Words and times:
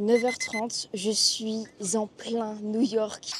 9h30, 0.00 0.88
je 0.92 1.10
suis 1.12 1.66
en 1.94 2.08
plein 2.08 2.56
New 2.62 2.80
York. 2.80 3.30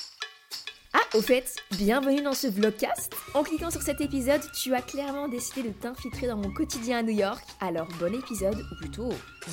Ah, 0.93 1.17
au 1.17 1.21
fait, 1.21 1.53
bienvenue 1.73 2.23
dans 2.23 2.33
ce 2.33 2.47
vlogcast. 2.47 3.13
En 3.35 3.43
cliquant 3.43 3.73
sur 3.73 3.83
cet 3.83 4.01
épisode, 4.01 4.41
tu 4.63 4.73
as 4.73 4.81
clairement 4.81 5.27
décidé 5.27 5.65
de 5.65 5.73
t'infiltrer 5.73 6.29
dans 6.29 6.37
mon 6.37 6.53
quotidien 6.53 6.99
à 6.99 7.03
New 7.03 7.17
York. 7.17 7.45
Alors 7.61 7.89
bon 7.99 8.15
épisode, 8.15 8.55
ou 8.55 8.77
plutôt 8.77 9.09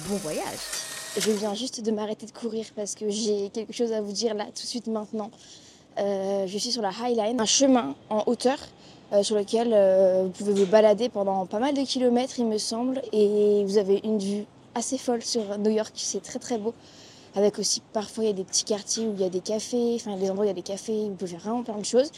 bon 0.10 0.16
voyage. 0.18 0.60
Je 1.18 1.32
viens 1.32 1.56
juste 1.56 1.82
de 1.82 1.90
m'arrêter 1.90 2.28
de 2.28 2.32
courir 2.32 2.68
parce 2.76 2.94
que 2.94 3.10
j'ai 3.10 3.50
quelque 3.50 3.74
chose 3.74 3.94
à 3.94 4.02
vous 4.02 4.12
dire 4.12 4.36
là 4.36 4.46
tout 4.46 4.62
de 4.62 4.68
suite 4.68 4.86
maintenant. 4.86 5.32
Euh, 5.98 6.46
je 6.46 6.58
suis 6.60 6.72
sur 6.72 6.84
la 6.84 6.92
High 6.92 7.18
Line, 7.18 7.42
un 7.42 7.46
chemin 7.46 7.96
en 8.12 8.24
hauteur 8.28 8.60
euh, 9.12 9.24
sur 9.24 9.38
lequel 9.38 9.72
euh, 9.74 10.24
vous 10.26 10.30
pouvez 10.30 10.54
vous 10.54 10.68
balader 10.68 11.10
pendant 11.10 11.48
pas 11.48 11.60
mal 11.60 11.74
de 11.74 11.82
kilomètres, 11.82 12.38
il 12.38 12.46
me 12.46 12.60
semble, 12.60 13.02
et 13.12 13.64
vous 13.66 13.80
avez 13.80 14.02
une 14.04 14.20
vue 14.20 14.46
assez 14.76 14.98
folle 14.98 15.22
sur 15.22 15.58
New 15.58 15.72
York. 15.72 15.94
C'est 15.96 16.24
très 16.24 16.40
très 16.40 16.58
beau. 16.58 16.74
Avec 17.36 17.60
aussi 17.60 17.82
parfois 17.94 18.26
il 18.26 18.28
y 18.28 18.30
a 18.30 18.34
des 18.34 18.44
petits 18.44 18.66
quartiers 18.66 19.08
où 19.08 19.14
il 19.14 19.22
y 19.22 19.24
a 19.24 19.30
des 19.30 19.40
cafés, 19.40 19.94
enfin 19.96 20.18
des 20.18 20.30
endroits 20.30 20.44
où 20.44 20.48
il 20.48 20.50
y 20.50 20.52
a 20.52 20.54
des 20.54 20.62
cafés 20.62 21.06
où 21.06 21.10
vous 21.10 21.16
pouvez 21.16 21.32
faire 21.32 21.40
vraiment 21.40 21.64
plein 21.64 21.78
de 21.78 21.86
choses. 21.86 22.12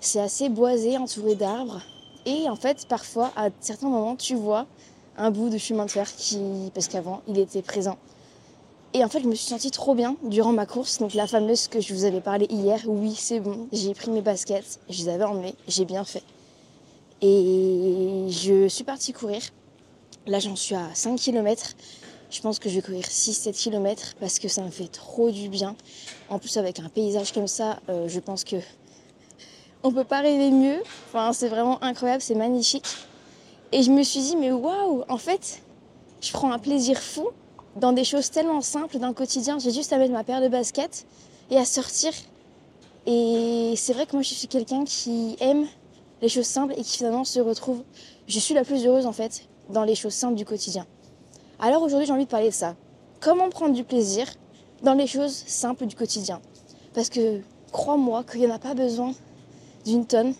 C'est 0.00 0.20
assez 0.20 0.48
boisé, 0.48 0.98
entouré 0.98 1.34
d'arbres. 1.34 1.82
Et 2.26 2.48
en 2.48 2.56
fait, 2.56 2.86
parfois, 2.86 3.32
à 3.36 3.48
certains 3.60 3.88
moments, 3.88 4.16
tu 4.16 4.34
vois 4.34 4.66
un 5.16 5.30
bout 5.30 5.48
de 5.48 5.58
chemin 5.58 5.86
de 5.86 5.90
fer 5.90 6.10
qui, 6.14 6.70
parce 6.74 6.88
qu'avant, 6.88 7.22
il 7.26 7.38
était 7.38 7.62
présent. 7.62 7.96
Et 8.92 9.04
en 9.04 9.08
fait, 9.08 9.20
je 9.20 9.28
me 9.28 9.34
suis 9.34 9.46
sentie 9.46 9.70
trop 9.70 9.94
bien 9.94 10.16
durant 10.24 10.52
ma 10.52 10.66
course. 10.66 10.98
Donc 10.98 11.14
la 11.14 11.26
fameuse 11.26 11.68
que 11.68 11.80
je 11.80 11.94
vous 11.94 12.04
avais 12.04 12.20
parlé 12.20 12.46
hier, 12.50 12.80
oui, 12.86 13.14
c'est 13.16 13.40
bon, 13.40 13.68
j'ai 13.72 13.94
pris 13.94 14.10
mes 14.10 14.20
baskets, 14.20 14.80
je 14.88 15.04
les 15.04 15.08
avais 15.08 15.24
emmenées, 15.24 15.54
j'ai 15.68 15.84
bien 15.84 16.04
fait. 16.04 16.24
Et 17.22 18.26
je 18.30 18.66
suis 18.68 18.84
partie 18.84 19.12
courir. 19.12 19.42
Là, 20.26 20.38
j'en 20.38 20.54
suis 20.54 20.74
à 20.74 20.94
5 20.94 21.18
km. 21.18 21.74
Je 22.30 22.40
pense 22.42 22.58
que 22.58 22.68
je 22.68 22.76
vais 22.76 22.82
courir 22.82 23.04
6-7 23.04 23.52
km 23.52 24.14
parce 24.20 24.38
que 24.38 24.48
ça 24.48 24.62
me 24.62 24.70
fait 24.70 24.88
trop 24.88 25.30
du 25.30 25.48
bien. 25.48 25.74
En 26.28 26.38
plus, 26.38 26.56
avec 26.58 26.78
un 26.78 26.88
paysage 26.88 27.32
comme 27.32 27.48
ça, 27.48 27.80
euh, 27.88 28.06
je 28.06 28.20
pense 28.20 28.44
que 28.44 28.56
on 29.82 29.90
peut 29.92 30.04
pas 30.04 30.20
rêver 30.20 30.50
mieux. 30.50 30.82
Enfin, 31.08 31.32
c'est 31.32 31.48
vraiment 31.48 31.82
incroyable, 31.82 32.20
c'est 32.20 32.34
magnifique. 32.34 32.86
Et 33.72 33.82
je 33.82 33.90
me 33.90 34.02
suis 34.02 34.20
dit, 34.20 34.36
mais 34.36 34.52
waouh, 34.52 35.04
en 35.08 35.16
fait, 35.16 35.62
je 36.20 36.30
prends 36.32 36.52
un 36.52 36.58
plaisir 36.58 36.98
fou 36.98 37.28
dans 37.76 37.92
des 37.92 38.04
choses 38.04 38.30
tellement 38.30 38.60
simples 38.60 38.98
d'un 38.98 39.14
quotidien. 39.14 39.58
J'ai 39.58 39.72
juste 39.72 39.92
à 39.92 39.98
mettre 39.98 40.12
ma 40.12 40.22
paire 40.22 40.42
de 40.42 40.48
baskets 40.48 41.06
et 41.50 41.56
à 41.56 41.64
sortir. 41.64 42.12
Et 43.06 43.72
c'est 43.76 43.94
vrai 43.94 44.04
que 44.04 44.12
moi, 44.12 44.22
je 44.22 44.34
suis 44.34 44.48
quelqu'un 44.48 44.84
qui 44.84 45.36
aime 45.40 45.66
les 46.20 46.28
choses 46.28 46.46
simples 46.46 46.74
et 46.76 46.82
qui 46.82 46.98
finalement 46.98 47.24
se 47.24 47.40
retrouve. 47.40 47.82
Je 48.28 48.38
suis 48.38 48.54
la 48.54 48.64
plus 48.64 48.84
heureuse 48.86 49.06
en 49.06 49.12
fait 49.12 49.48
dans 49.70 49.84
les 49.84 49.94
choses 49.94 50.14
simples 50.14 50.34
du 50.34 50.44
quotidien. 50.44 50.86
Alors 51.58 51.82
aujourd'hui, 51.82 52.06
j'ai 52.06 52.12
envie 52.12 52.24
de 52.24 52.30
parler 52.30 52.48
de 52.48 52.54
ça. 52.54 52.74
Comment 53.20 53.48
prendre 53.50 53.74
du 53.74 53.84
plaisir 53.84 54.26
dans 54.82 54.94
les 54.94 55.06
choses 55.06 55.34
simples 55.46 55.86
du 55.86 55.94
quotidien? 55.94 56.40
Parce 56.94 57.08
que 57.08 57.40
crois-moi 57.70 58.24
qu'il 58.24 58.40
n'y 58.40 58.46
en 58.46 58.54
a 58.54 58.58
pas 58.58 58.74
besoin 58.74 59.12
d'une 59.84 60.06
tonne 60.06 60.34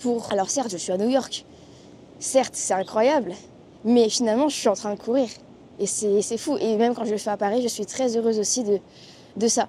pour... 0.00 0.32
Alors 0.32 0.50
certes, 0.50 0.70
je 0.70 0.76
suis 0.76 0.92
à 0.92 0.98
New 0.98 1.08
York. 1.08 1.44
Certes, 2.18 2.54
c'est 2.56 2.74
incroyable. 2.74 3.34
Mais 3.84 4.08
finalement, 4.08 4.48
je 4.48 4.56
suis 4.56 4.68
en 4.68 4.74
train 4.74 4.94
de 4.94 4.98
courir. 4.98 5.28
Et 5.78 5.86
c'est 5.86 6.38
fou. 6.38 6.56
Et 6.58 6.76
même 6.76 6.94
quand 6.94 7.04
je 7.04 7.12
le 7.12 7.18
fais 7.18 7.30
à 7.30 7.36
Paris, 7.36 7.62
je 7.62 7.68
suis 7.68 7.86
très 7.86 8.16
heureuse 8.16 8.38
aussi 8.38 8.64
de, 8.64 8.78
de 9.36 9.48
ça. 9.48 9.68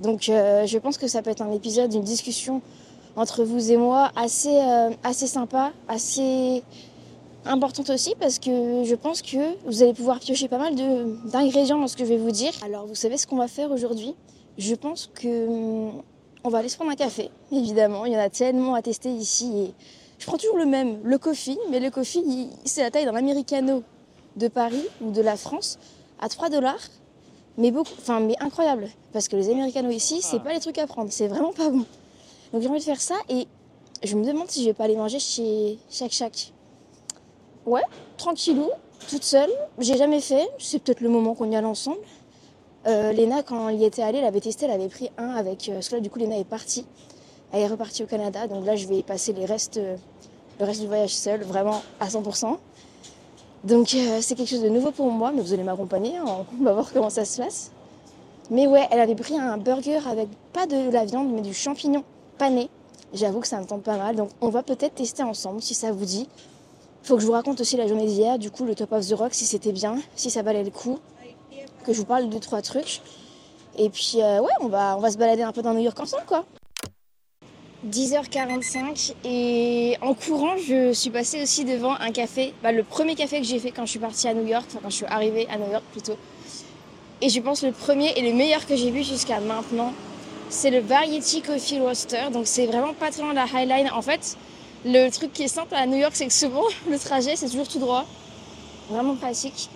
Donc 0.00 0.28
euh, 0.28 0.66
je 0.66 0.78
pense 0.78 0.96
que 0.96 1.08
ça 1.08 1.22
peut 1.22 1.30
être 1.30 1.42
un 1.42 1.52
épisode, 1.52 1.92
une 1.92 2.02
discussion 2.02 2.62
entre 3.16 3.44
vous 3.44 3.70
et 3.70 3.76
moi 3.76 4.10
assez, 4.16 4.56
euh, 4.56 4.90
assez 5.04 5.26
sympa, 5.26 5.72
assez 5.88 6.62
importante 7.46 7.90
aussi 7.90 8.14
parce 8.18 8.38
que 8.38 8.84
je 8.84 8.94
pense 8.94 9.22
que 9.22 9.36
vous 9.64 9.82
allez 9.82 9.94
pouvoir 9.94 10.18
piocher 10.20 10.48
pas 10.48 10.58
mal 10.58 10.74
d'ingrédients 11.24 11.78
dans 11.78 11.88
ce 11.88 11.96
que 11.96 12.04
je 12.04 12.10
vais 12.10 12.18
vous 12.18 12.30
dire. 12.30 12.52
Alors 12.64 12.86
vous 12.86 12.94
savez 12.94 13.16
ce 13.16 13.26
qu'on 13.26 13.36
va 13.36 13.48
faire 13.48 13.70
aujourd'hui? 13.70 14.14
Je 14.58 14.74
pense 14.74 15.10
que 15.14 15.48
hum, 15.48 16.02
on 16.44 16.48
va 16.48 16.58
aller 16.58 16.68
se 16.68 16.76
prendre 16.76 16.90
un 16.90 16.96
café, 16.96 17.30
évidemment. 17.52 18.06
Il 18.06 18.12
y 18.12 18.16
en 18.16 18.20
a 18.20 18.30
tellement 18.30 18.74
à 18.74 18.82
tester 18.82 19.10
ici 19.10 19.52
et 19.56 19.74
je 20.18 20.26
prends 20.26 20.36
toujours 20.36 20.56
le 20.56 20.66
même, 20.66 21.00
le 21.02 21.18
coffee, 21.18 21.58
mais 21.70 21.80
le 21.80 21.90
coffee 21.90 22.50
c'est 22.64 22.82
la 22.82 22.90
taille 22.90 23.04
d'un 23.04 23.14
americano 23.14 23.82
de 24.36 24.48
Paris 24.48 24.84
ou 25.00 25.10
de 25.10 25.22
la 25.22 25.36
France 25.36 25.78
à 26.20 26.28
3 26.28 26.50
dollars. 26.50 26.80
Mais 27.58 27.70
beaucoup, 27.70 27.92
enfin 27.98 28.20
mais 28.20 28.36
incroyable 28.40 28.88
parce 29.12 29.28
que 29.28 29.36
les 29.36 29.50
americanos 29.50 29.94
ici, 29.94 30.20
c'est 30.22 30.40
pas 30.40 30.52
les 30.52 30.60
trucs 30.60 30.78
à 30.78 30.86
prendre, 30.86 31.10
c'est 31.10 31.28
vraiment 31.28 31.52
pas 31.52 31.68
bon. 31.68 31.84
Donc 32.52 32.62
j'ai 32.62 32.68
envie 32.68 32.78
de 32.78 32.84
faire 32.84 33.00
ça 33.00 33.16
et 33.28 33.46
je 34.02 34.16
me 34.16 34.24
demande 34.24 34.50
si 34.50 34.62
je 34.62 34.66
vais 34.66 34.74
pas 34.74 34.84
aller 34.84 34.96
manger 34.96 35.18
chez 35.18 35.78
Shack 35.90 36.12
Shack. 36.12 36.52
Ouais, 37.70 37.84
tranquillou, 38.16 38.68
toute 39.08 39.22
seule. 39.22 39.48
J'ai 39.78 39.96
jamais 39.96 40.20
fait. 40.20 40.48
C'est 40.58 40.80
peut-être 40.80 41.00
le 41.00 41.08
moment 41.08 41.36
qu'on 41.36 41.48
y 41.48 41.54
allait 41.54 41.68
ensemble. 41.68 41.98
Euh, 42.88 43.12
Léna, 43.12 43.44
quand 43.44 43.68
elle 43.68 43.76
y 43.80 43.84
était 43.84 44.02
allée, 44.02 44.18
elle 44.18 44.24
avait 44.24 44.40
testé, 44.40 44.64
elle 44.64 44.72
avait 44.72 44.88
pris 44.88 45.08
un 45.18 45.28
avec. 45.36 45.68
Euh, 45.68 45.74
parce 45.74 45.88
que 45.88 45.94
là, 45.94 46.00
du 46.00 46.10
coup, 46.10 46.18
Léna 46.18 46.36
est 46.36 46.42
partie. 46.44 46.84
Elle 47.52 47.60
est 47.60 47.68
repartie 47.68 48.02
au 48.02 48.06
Canada. 48.06 48.48
Donc 48.48 48.66
là, 48.66 48.74
je 48.74 48.88
vais 48.88 49.04
passer 49.04 49.32
les 49.32 49.44
restes, 49.44 49.76
euh, 49.76 49.96
le 50.58 50.66
reste 50.66 50.80
du 50.80 50.88
voyage 50.88 51.14
seule, 51.14 51.44
vraiment 51.44 51.80
à 52.00 52.08
100%. 52.08 52.56
Donc 53.62 53.94
euh, 53.94 54.18
c'est 54.20 54.34
quelque 54.34 54.48
chose 54.48 54.62
de 54.62 54.68
nouveau 54.68 54.90
pour 54.90 55.08
moi, 55.12 55.30
mais 55.32 55.40
vous 55.40 55.52
allez 55.52 55.62
m'accompagner. 55.62 56.16
hein. 56.16 56.44
On 56.60 56.64
va 56.64 56.72
voir 56.72 56.92
comment 56.92 57.10
ça 57.10 57.24
se 57.24 57.40
passe. 57.40 57.70
Mais 58.50 58.66
ouais, 58.66 58.88
elle 58.90 58.98
avait 58.98 59.14
pris 59.14 59.38
un 59.38 59.58
burger 59.58 60.00
avec 60.08 60.26
pas 60.52 60.66
de 60.66 60.90
la 60.90 61.04
viande, 61.04 61.30
mais 61.32 61.40
du 61.42 61.54
champignon 61.54 62.02
pané. 62.36 62.68
J'avoue 63.14 63.38
que 63.38 63.46
ça 63.46 63.60
me 63.60 63.64
tente 63.66 63.84
pas 63.84 63.96
mal. 63.96 64.16
Donc 64.16 64.30
on 64.40 64.48
va 64.48 64.64
peut-être 64.64 64.96
tester 64.96 65.22
ensemble 65.22 65.62
si 65.62 65.74
ça 65.74 65.92
vous 65.92 66.04
dit. 66.04 66.26
Faut 67.02 67.16
que 67.16 67.22
je 67.22 67.26
vous 67.26 67.32
raconte 67.32 67.60
aussi 67.60 67.76
la 67.76 67.86
journée 67.86 68.06
d'hier, 68.06 68.38
du 68.38 68.50
coup 68.50 68.64
le 68.64 68.74
top 68.74 68.92
of 68.92 69.06
the 69.06 69.14
rock, 69.14 69.34
si 69.34 69.46
c'était 69.46 69.72
bien, 69.72 69.96
si 70.14 70.30
ça 70.30 70.42
valait 70.42 70.64
le 70.64 70.70
coup, 70.70 70.98
que 71.84 71.92
je 71.92 71.98
vous 71.98 72.04
parle 72.04 72.28
de 72.28 72.38
trois 72.38 72.62
trucs. 72.62 73.00
Et 73.78 73.88
puis 73.88 74.16
euh, 74.16 74.40
ouais, 74.40 74.52
on 74.60 74.68
va, 74.68 74.96
on 74.96 75.00
va 75.00 75.10
se 75.10 75.16
balader 75.16 75.42
un 75.42 75.52
peu 75.52 75.62
dans 75.62 75.72
New 75.72 75.80
York 75.80 75.98
ensemble 75.98 76.24
quoi. 76.26 76.44
10h45 77.88 79.14
et 79.24 79.96
en 80.02 80.12
courant 80.12 80.56
je 80.58 80.92
suis 80.92 81.08
passée 81.08 81.42
aussi 81.42 81.64
devant 81.64 81.94
un 81.94 82.12
café, 82.12 82.52
bah, 82.62 82.72
le 82.72 82.82
premier 82.82 83.14
café 83.14 83.40
que 83.40 83.46
j'ai 83.46 83.58
fait 83.58 83.70
quand 83.70 83.86
je 83.86 83.90
suis 83.92 83.98
partie 83.98 84.28
à 84.28 84.34
New 84.34 84.46
York, 84.46 84.66
enfin 84.68 84.80
quand 84.82 84.90
je 84.90 84.96
suis 84.96 85.06
arrivée 85.06 85.48
à 85.48 85.56
New 85.56 85.70
York 85.70 85.84
plutôt. 85.92 86.16
Et 87.22 87.28
je 87.28 87.40
pense 87.40 87.62
le 87.62 87.72
premier 87.72 88.12
et 88.16 88.22
le 88.22 88.36
meilleur 88.36 88.66
que 88.66 88.76
j'ai 88.76 88.90
vu 88.90 89.02
jusqu'à 89.02 89.40
maintenant, 89.40 89.92
c'est 90.48 90.70
le 90.70 90.80
Variety 90.80 91.42
Coffee 91.42 91.78
Roaster. 91.78 92.30
Donc 92.32 92.46
c'est 92.46 92.66
vraiment 92.66 92.94
pas 92.94 93.10
très 93.10 93.22
loin 93.22 93.30
de 93.30 93.36
la 93.36 93.46
High 93.46 93.68
Line. 93.68 93.90
En 93.94 94.02
fait, 94.02 94.36
le 94.84 95.10
truc 95.10 95.32
qui 95.32 95.42
est 95.42 95.48
simple 95.48 95.74
à 95.74 95.86
New 95.86 95.96
York, 95.96 96.12
c'est 96.14 96.26
que 96.26 96.32
souvent, 96.32 96.64
le 96.90 96.98
trajet, 96.98 97.36
c'est 97.36 97.48
toujours 97.48 97.68
tout 97.68 97.78
droit. 97.78 98.06
Vraiment 98.88 99.14
pratique. 99.14 99.68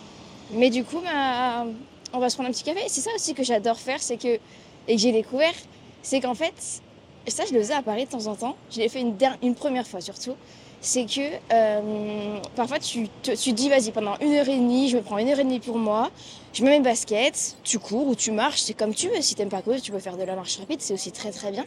Mais 0.53 0.71
du 0.71 0.85
coup, 0.85 1.01
bah, 1.01 1.67
on 2.12 2.19
va 2.19 2.29
se 2.29 2.37
prendre 2.37 2.49
un 2.49 2.53
petit 2.53 2.65
café. 2.65 2.81
C'est 2.89 3.01
ça 3.01 3.11
aussi 3.15 3.35
que 3.35 3.43
j'adore 3.43 3.79
faire, 3.79 4.01
c'est 4.01 4.17
que, 4.17 4.39
et 4.89 4.95
que 4.95 4.99
j'ai 4.99 5.12
découvert, 5.12 5.55
c'est 6.03 6.21
qu'en 6.21 6.35
fait, 6.35 6.55
ça, 7.27 7.45
je 7.47 7.55
le 7.55 7.61
faisais 7.61 7.75
à 7.75 7.83
Paris 7.83 8.05
de 8.06 8.11
temps 8.11 8.27
en 8.27 8.35
temps. 8.35 8.56
Je 8.71 8.79
l'ai 8.79 8.89
fait 8.89 9.01
une, 9.01 9.55
première 9.55 9.87
fois 9.87 10.01
surtout. 10.01 10.35
C'est 10.81 11.07
que 11.07 11.21
euh, 11.53 12.39
parfois, 12.57 12.79
tu 12.79 13.09
te 13.23 13.35
tu 13.35 13.53
dis, 13.53 13.71
vas-y, 13.71 13.91
pendant 13.91 14.19
une 14.19 14.35
heure 14.35 14.49
et 14.49 14.57
demie, 14.57 14.91
je 14.91 14.99
me 14.99 15.03
prends 15.03 15.17
une 15.17 15.29
heure 15.29 15.39
et 15.39 15.45
demie 15.45 15.61
pour 15.61 15.79
moi. 15.79 16.11
Je 16.53 16.62
mets 16.62 16.79
mes 16.79 16.85
baskets, 16.85 17.57
tu 17.65 17.79
cours 17.79 18.07
ou 18.07 18.15
tu 18.15 18.31
marches, 18.33 18.61
c'est 18.61 18.75
comme 18.75 18.95
tu 18.95 19.09
veux. 19.09 19.23
Si 19.23 19.35
t'aimes 19.35 19.49
pas 19.49 19.62
courir, 19.62 19.81
tu 19.81 19.93
peux 19.93 19.99
faire 19.99 20.17
de 20.17 20.25
la 20.25 20.37
marche 20.37 20.59
rapide, 20.59 20.81
c'est 20.83 20.93
aussi 20.93 21.11
très 21.11 21.31
très 21.31 21.50
bien. 21.50 21.65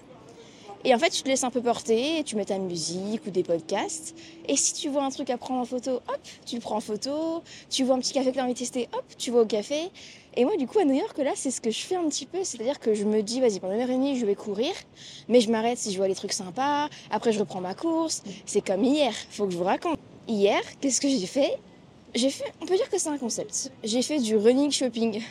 Et 0.88 0.96
en 0.96 1.00
fait, 1.00 1.10
tu 1.10 1.22
te 1.22 1.28
laisses 1.28 1.44
un 1.44 1.50
peu 1.50 1.62
porter, 1.62 2.24
tu 2.24 2.38
mets 2.38 2.46
ta 2.46 2.58
musique 2.58 3.26
ou 3.28 3.30
des 3.30 3.44
podcasts. 3.44 4.16
Et 4.48 4.56
si 4.56 4.72
tu 4.72 4.88
vois 4.88 5.04
un 5.04 5.10
truc 5.10 5.30
à 5.30 5.38
prendre 5.38 5.60
en 5.60 5.66
photo, 5.66 5.96
hop, 5.96 6.20
tu 6.46 6.56
le 6.56 6.62
prends 6.62 6.78
en 6.78 6.80
photo. 6.80 7.44
Tu 7.70 7.84
vois 7.84 7.96
un 7.96 8.00
petit 8.00 8.14
café 8.14 8.30
que 8.30 8.36
tu 8.36 8.40
as 8.40 8.46
envie 8.46 8.54
de 8.54 8.60
tester, 8.60 8.88
hop, 8.94 9.04
tu 9.18 9.32
vas 9.32 9.42
au 9.42 9.46
café. 9.46 9.90
Et 10.38 10.46
moi, 10.46 10.56
du 10.56 10.66
coup, 10.66 10.80
à 10.80 10.86
New 10.86 10.94
York, 10.94 11.18
là, 11.18 11.32
c'est 11.36 11.52
ce 11.52 11.60
que 11.60 11.72
je 11.72 11.80
fais 11.82 11.98
un 11.98 12.08
petit 12.08 12.26
peu. 12.26 12.42
C'est-à-dire 12.42 12.80
que 12.80 12.94
je 12.94 13.04
me 13.04 13.22
dis, 13.22 13.42
vas-y, 13.42 13.60
pendant 13.60 13.74
une 13.74 13.82
heure 13.82 13.90
et 13.90 13.96
demie, 13.96 14.18
je 14.18 14.26
vais 14.26 14.36
courir. 14.36 14.72
Mais 15.28 15.42
je 15.42 15.52
m'arrête 15.52 15.78
si 15.78 15.92
je 15.92 15.98
vois 15.98 16.08
les 16.08 16.16
trucs 16.16 16.32
sympas. 16.32 16.88
Après, 17.12 17.34
je 17.34 17.40
reprends 17.40 17.60
ma 17.60 17.74
course. 17.74 18.24
C'est 18.46 18.66
comme 18.66 18.86
hier, 18.86 19.14
faut 19.32 19.46
que 19.46 19.52
je 19.52 19.58
vous 19.58 19.66
raconte. 19.66 20.00
Hier, 20.30 20.62
qu'est-ce 20.80 21.02
que 21.02 21.10
j'ai 21.10 21.26
fait? 21.26 21.60
J'ai 22.16 22.30
fait, 22.30 22.46
on 22.62 22.66
peut 22.66 22.78
dire 22.78 22.90
que 22.90 22.98
c'est 22.98 23.10
un 23.10 23.18
concept. 23.18 23.72
J'ai 23.84 24.02
fait 24.02 24.20
du 24.20 24.38
running 24.38 24.72
shopping. 24.72 25.22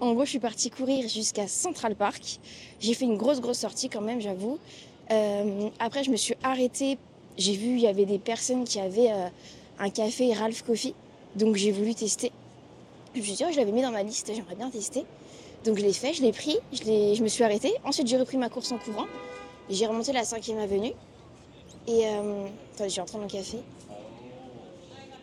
En 0.00 0.12
gros, 0.12 0.26
je 0.26 0.30
suis 0.30 0.38
partie 0.38 0.68
courir 0.70 1.08
jusqu'à 1.08 1.48
Central 1.48 1.96
Park. 1.96 2.38
J'ai 2.78 2.92
fait 2.92 3.06
une 3.06 3.16
grosse, 3.16 3.40
grosse 3.40 3.58
sortie 3.58 3.88
quand 3.88 4.02
même, 4.02 4.20
j'avoue. 4.20 4.58
Euh, 5.10 5.68
après, 5.78 6.04
je 6.04 6.10
me 6.10 6.16
suis 6.16 6.34
arrêtée. 6.42 6.98
J'ai 7.36 7.54
vu, 7.54 7.74
il 7.74 7.80
y 7.80 7.86
avait 7.86 8.04
des 8.04 8.18
personnes 8.18 8.64
qui 8.64 8.80
avaient 8.80 9.12
euh, 9.12 9.28
un 9.78 9.90
café 9.90 10.32
Ralph 10.32 10.62
Coffee. 10.62 10.94
Donc, 11.36 11.56
j'ai 11.56 11.70
voulu 11.70 11.94
tester. 11.94 12.32
Je 13.14 13.20
me 13.20 13.24
suis 13.24 13.34
dit, 13.34 13.44
oh, 13.46 13.52
je 13.52 13.58
l'avais 13.58 13.72
mis 13.72 13.82
dans 13.82 13.90
ma 13.90 14.02
liste, 14.02 14.30
j'aimerais 14.34 14.54
bien 14.54 14.70
tester. 14.70 15.04
Donc, 15.64 15.78
je 15.78 15.82
l'ai 15.82 15.92
fait, 15.92 16.12
je 16.12 16.22
l'ai 16.22 16.32
pris, 16.32 16.58
je, 16.72 17.14
je, 17.14 17.22
me 17.22 17.28
suis 17.28 17.42
arrêtée. 17.44 17.72
Ensuite, 17.84 18.06
j'ai 18.06 18.16
repris 18.16 18.36
ma 18.36 18.48
course 18.48 18.70
en 18.72 18.78
courant. 18.78 19.06
J'ai 19.70 19.86
remonté 19.86 20.12
la 20.12 20.24
cinquième 20.24 20.58
avenue. 20.58 20.92
Et, 21.86 22.06
euh... 22.06 22.46
attendez, 22.74 22.90
j'ai 22.90 23.00
rentré 23.00 23.18
mon 23.18 23.26
café. 23.26 23.58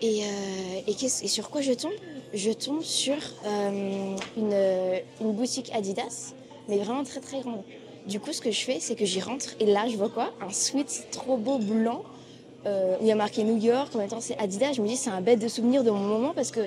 Et, 0.02 0.24
euh, 0.24 0.82
et, 0.88 1.08
sur 1.08 1.50
quoi 1.50 1.62
je 1.62 1.74
tombe? 1.74 1.94
Je 2.34 2.52
tombe 2.52 2.82
sur 2.82 3.16
une, 3.46 4.18
une, 4.36 5.32
boutique 5.32 5.72
Adidas, 5.74 6.34
mais 6.68 6.78
vraiment 6.78 7.04
très 7.04 7.22
très 7.22 7.40
grande. 7.40 7.64
Du 8.08 8.20
coup, 8.20 8.34
ce 8.34 8.42
que 8.42 8.52
je 8.52 8.62
fais, 8.62 8.80
c'est 8.80 8.96
que 8.96 9.06
j'y 9.06 9.20
rentre 9.20 9.56
et 9.60 9.66
là, 9.66 9.88
je 9.88 9.98
vois 9.98 10.10
quoi? 10.10 10.32
Un 10.40 10.52
sweat 10.52 11.08
trop 11.12 11.38
beau 11.38 11.58
blanc 11.58 12.04
euh, 12.68 12.98
où 13.00 13.04
il 13.04 13.08
y 13.08 13.12
a 13.12 13.16
marqué 13.16 13.44
New 13.44 13.58
York. 13.58 13.96
En 13.96 13.98
même 13.98 14.08
temps, 14.10 14.22
c'est 14.22 14.38
Adidas. 14.38 14.74
Je 14.74 14.82
me 14.82 14.88
dis, 14.88 14.96
c'est 14.96 15.10
un 15.10 15.22
bête 15.22 15.40
de 15.40 15.48
souvenir 15.48 15.84
de 15.84 15.90
mon 15.90 16.00
moment 16.00 16.34
parce 16.34 16.52
que, 16.52 16.62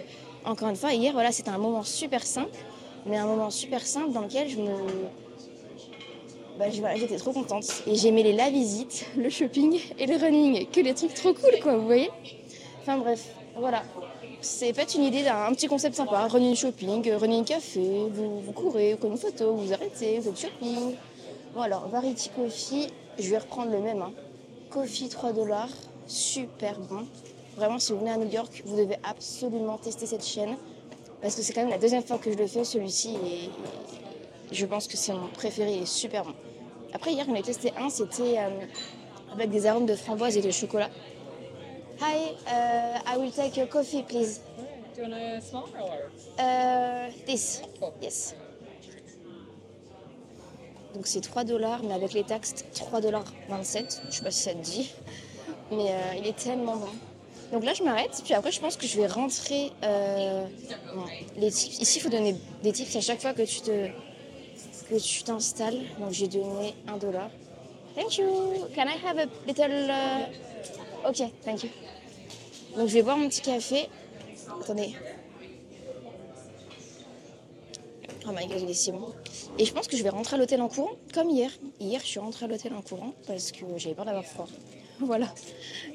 encore 0.45 0.69
une 0.69 0.77
fois, 0.77 0.93
hier, 0.93 1.13
voilà, 1.13 1.31
c'était 1.31 1.51
un 1.51 1.59
moment 1.59 1.85
super 1.85 2.27
simple, 2.27 2.57
mais 3.07 3.17
un 3.17 3.27
moment 3.27 3.51
super 3.51 3.87
simple 3.87 4.13
dans 4.13 4.23
lequel 4.23 4.49
je 4.49 4.59
me. 4.59 4.73
Bah, 6.59 6.67
j'étais 6.97 7.17
trop 7.19 7.33
contente. 7.33 7.85
Et 7.87 7.95
j'aimais 7.95 8.33
la 8.33 8.51
visite, 8.51 9.07
le 9.17 9.31
shopping 9.31 9.79
et 9.97 10.07
le 10.07 10.17
running. 10.17 10.67
Que 10.69 10.81
les 10.81 10.95
trucs 10.95 11.15
trop 11.15 11.35
cool, 11.35 11.61
quoi, 11.63 11.77
vous 11.77 11.87
voyez? 11.87 12.11
Enfin 12.83 12.99
bref, 12.99 13.29
voilà. 13.57 13.85
C'est 14.41 14.73
peut-être 14.73 14.97
une 14.97 15.05
idée 15.05 15.23
d'un 15.23 15.53
petit 15.53 15.69
concept 15.69 15.95
sympa. 15.95 16.27
Running 16.27 16.57
shopping, 16.57 17.13
running 17.13 17.45
café, 17.45 18.09
vous, 18.11 18.41
vous 18.41 18.53
courez, 18.53 18.93
vous 18.93 18.99
prenez 18.99 19.13
une 19.13 19.19
photo, 19.19 19.55
vous 19.55 19.73
arrêtez, 19.73 20.19
vous 20.19 20.33
faites 20.33 20.51
shopping. 20.51 20.97
Bon 21.55 21.63
alors, 21.63 21.89
Variety 21.89 22.31
Coffee, 22.31 22.89
je 23.19 23.31
vais 23.31 23.39
reprendre 23.39 23.73
le 23.73 23.81
même. 23.81 24.03
Hein. 24.03 24.13
Coffee 24.71 25.09
3 25.09 25.33
dollars, 25.33 25.71
super 26.07 26.79
bon. 26.79 27.07
Vraiment, 27.57 27.79
si 27.79 27.93
vous 27.93 27.99
venez 27.99 28.11
à 28.11 28.17
New 28.19 28.31
York, 28.31 28.63
vous 28.67 28.77
devez 28.77 28.97
absolument 29.03 29.79
tester 29.79 30.07
cette 30.07 30.25
chaîne. 30.25 30.57
Parce 31.23 31.35
que 31.35 31.43
c'est 31.43 31.53
quand 31.53 31.63
même 31.63 31.71
la 31.71 31.79
deuxième 31.79 32.03
fois 32.03 32.19
que 32.19 32.31
je 32.31 32.37
le 32.37 32.47
fais, 32.47 32.65
celui-ci. 32.65 33.17
Et 33.25 34.55
je 34.55 34.67
pense 34.67 34.87
que 34.87 34.97
c'est 34.97 35.13
mon 35.13 35.29
préféré, 35.29 35.73
il 35.73 35.83
est 35.83 35.87
super 35.87 36.25
bon. 36.25 36.35
Après, 36.93 37.13
hier, 37.13 37.25
on 37.29 37.35
a 37.35 37.43
testé 37.43 37.73
un, 37.79 37.89
c'était 37.89 38.39
euh, 38.39 38.51
avec 39.33 39.51
des 39.51 39.67
arômes 39.67 39.87
de 39.87 39.95
framboise 39.95 40.37
et 40.37 40.43
de 40.43 40.51
chocolat. 40.51 40.91
Hi, 42.01 42.37
uh, 42.47 43.01
I 43.07 43.17
will 43.19 43.33
take 43.33 43.59
your 43.59 43.69
coffee, 43.69 44.03
please. 44.03 44.41
Do 44.95 45.03
you 45.03 45.09
want 45.09 45.15
a 45.15 45.41
small 45.41 45.69
or 45.75 45.89
large? 45.89 46.13
Uh, 46.39 47.11
this. 47.27 47.63
Yes. 48.01 48.35
Donc 50.99 51.07
c'est 51.07 51.21
3 51.21 51.45
dollars, 51.45 51.85
mais 51.85 51.95
avec 51.95 52.13
les 52.13 52.25
taxes, 52.25 52.57
3 52.75 53.01
dollars 53.01 53.23
27. 53.49 54.03
Je 54.11 54.17
sais 54.17 54.23
pas 54.25 54.33
si 54.33 54.43
ça 54.43 54.53
te 54.53 54.59
dit. 54.59 54.93
Mais 55.71 55.93
euh, 55.93 56.19
il 56.19 56.27
est 56.27 56.37
tellement 56.37 56.75
bon. 56.75 56.89
Donc 57.53 57.65
là, 57.65 57.73
je 57.73 57.85
m'arrête. 57.85 58.21
Puis 58.25 58.35
après, 58.35 58.51
je 58.51 58.61
pense 58.61 58.77
que 58.77 58.85
je 58.85 58.97
vais 59.01 59.07
rentrer 59.07 59.71
euh, 59.85 60.45
les 61.37 61.53
tips. 61.53 61.79
Ici, 61.79 62.01
il 62.01 62.03
faut 62.03 62.09
donner 62.09 62.35
des 62.65 62.73
tips 62.73 62.97
à 62.97 63.01
chaque 63.01 63.21
fois 63.21 63.33
que 63.33 63.43
tu 63.43 63.61
te 63.61 63.87
que 64.91 64.99
tu 65.01 65.23
t'installes. 65.23 65.83
Donc 66.01 66.11
j'ai 66.11 66.27
donné 66.27 66.75
1 66.89 66.97
dollar. 66.97 67.31
Thank 67.95 68.19
you. 68.19 68.27
Can 68.75 68.89
I 68.89 68.97
have 69.07 69.19
a 69.19 69.27
little... 69.47 69.89
Uh... 69.89 71.09
Ok, 71.09 71.23
thank 71.45 71.63
you. 71.63 71.71
Donc 72.77 72.89
je 72.89 72.95
vais 72.95 73.03
boire 73.03 73.19
mon 73.19 73.29
petit 73.29 73.43
café. 73.43 73.89
Attendez. 74.61 74.97
Si 78.75 78.93
bon. 78.93 79.13
Et 79.59 79.65
je 79.65 79.73
pense 79.73 79.89
que 79.89 79.97
je 79.97 80.03
vais 80.03 80.11
rentrer 80.11 80.37
à 80.37 80.39
l'hôtel 80.39 80.61
en 80.61 80.69
courant, 80.69 80.91
comme 81.15 81.31
hier. 81.31 81.51
Hier, 81.81 82.01
je 82.01 82.07
suis 82.07 82.21
rentrée 82.21 82.45
à 82.45 82.49
l'hôtel 82.49 82.73
en 82.75 82.83
courant 82.83 83.13
parce 83.27 83.53
que 83.53 83.65
j'avais 83.77 83.95
peur 83.95 84.05
d'avoir 84.05 84.25
froid. 84.25 84.47
Voilà. 85.01 85.33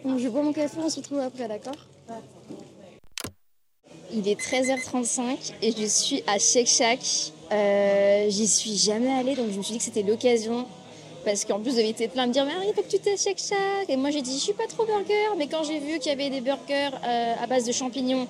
Donc 0.05 0.19
je 0.19 0.29
bois 0.29 0.41
mon 0.41 0.53
café, 0.53 0.77
on 0.81 0.89
se 0.89 0.95
retrouve 0.95 1.19
après, 1.19 1.47
d'accord? 1.47 1.75
Il 4.13 4.27
est 4.27 4.39
13h35 4.39 5.53
et 5.61 5.73
je 5.73 5.85
suis 5.85 6.23
à 6.25 6.39
Shake 6.39 6.67
Shack. 6.67 6.99
Euh, 7.51 8.29
J'y 8.29 8.47
suis 8.47 8.77
jamais 8.77 9.11
allée, 9.11 9.35
donc 9.35 9.51
je 9.51 9.57
me 9.57 9.61
suis 9.61 9.73
dit 9.73 9.77
que 9.79 9.83
c'était 9.83 10.03
l'occasion. 10.03 10.65
Parce 11.25 11.45
qu'en 11.45 11.59
plus, 11.59 11.71
vous 11.71 11.79
avez 11.79 11.89
été 11.89 12.07
plein 12.07 12.23
de 12.23 12.29
me 12.29 12.33
dire, 12.33 12.45
mais 12.45 12.53
il 12.67 12.73
faut 12.73 12.81
que 12.81 12.87
tu 12.87 12.99
testes 12.99 13.25
Shake 13.25 13.39
Shack. 13.39 13.89
Et 13.89 13.97
moi, 13.97 14.09
j'ai 14.09 14.21
dit, 14.21 14.33
je 14.33 14.43
suis 14.43 14.53
pas 14.53 14.67
trop 14.67 14.85
burger. 14.85 15.35
Mais 15.37 15.47
quand 15.47 15.63
j'ai 15.63 15.79
vu 15.79 15.99
qu'il 15.99 16.09
y 16.09 16.13
avait 16.13 16.29
des 16.29 16.41
burgers 16.41 16.91
euh, 17.05 17.33
à 17.41 17.47
base 17.47 17.65
de 17.65 17.71
champignons, 17.71 18.27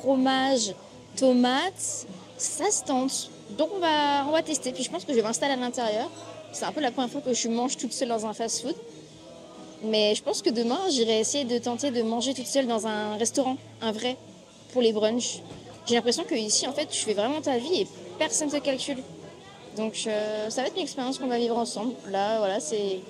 fromage, 0.00 0.74
tomates, 1.16 2.06
ça 2.38 2.70
se 2.70 2.84
tente. 2.84 3.30
Donc 3.56 3.70
on 3.74 3.78
va, 3.78 4.24
on 4.26 4.32
va 4.32 4.42
tester. 4.42 4.72
Puis 4.72 4.84
je 4.84 4.90
pense 4.90 5.04
que 5.04 5.12
je 5.12 5.16
vais 5.16 5.22
m'installer 5.22 5.54
à 5.54 5.56
l'intérieur. 5.56 6.10
C'est 6.52 6.64
un 6.64 6.72
peu 6.72 6.80
la 6.80 6.90
première 6.90 7.10
fois 7.10 7.20
que 7.20 7.32
je 7.32 7.48
mange 7.48 7.76
toute 7.76 7.92
seule 7.92 8.08
dans 8.08 8.26
un 8.26 8.32
fast-food. 8.32 8.74
Mais 9.84 10.14
je 10.14 10.22
pense 10.22 10.42
que 10.42 10.50
demain, 10.50 10.78
j'irai 10.90 11.18
essayer 11.20 11.44
de 11.44 11.58
tenter 11.58 11.90
de 11.90 12.02
manger 12.02 12.34
toute 12.34 12.46
seule 12.46 12.66
dans 12.66 12.86
un 12.86 13.16
restaurant, 13.16 13.56
un 13.80 13.90
vrai, 13.90 14.16
pour 14.72 14.80
les 14.80 14.92
brunchs. 14.92 15.40
J'ai 15.86 15.96
l'impression 15.96 16.22
que 16.22 16.34
ici, 16.34 16.68
en 16.68 16.72
fait, 16.72 16.86
tu 16.86 17.00
fais 17.00 17.14
vraiment 17.14 17.40
ta 17.40 17.58
vie 17.58 17.80
et 17.80 17.86
personne 18.18 18.48
ne 18.48 18.52
te 18.52 18.58
calcule. 18.58 18.98
Donc 19.76 19.94
euh, 20.06 20.50
ça 20.50 20.62
va 20.62 20.68
être 20.68 20.76
une 20.76 20.82
expérience 20.82 21.18
qu'on 21.18 21.26
va 21.26 21.38
vivre 21.38 21.56
ensemble. 21.56 21.94
Là, 22.10 22.38
voilà, 22.38 22.60
c'est 22.60 23.00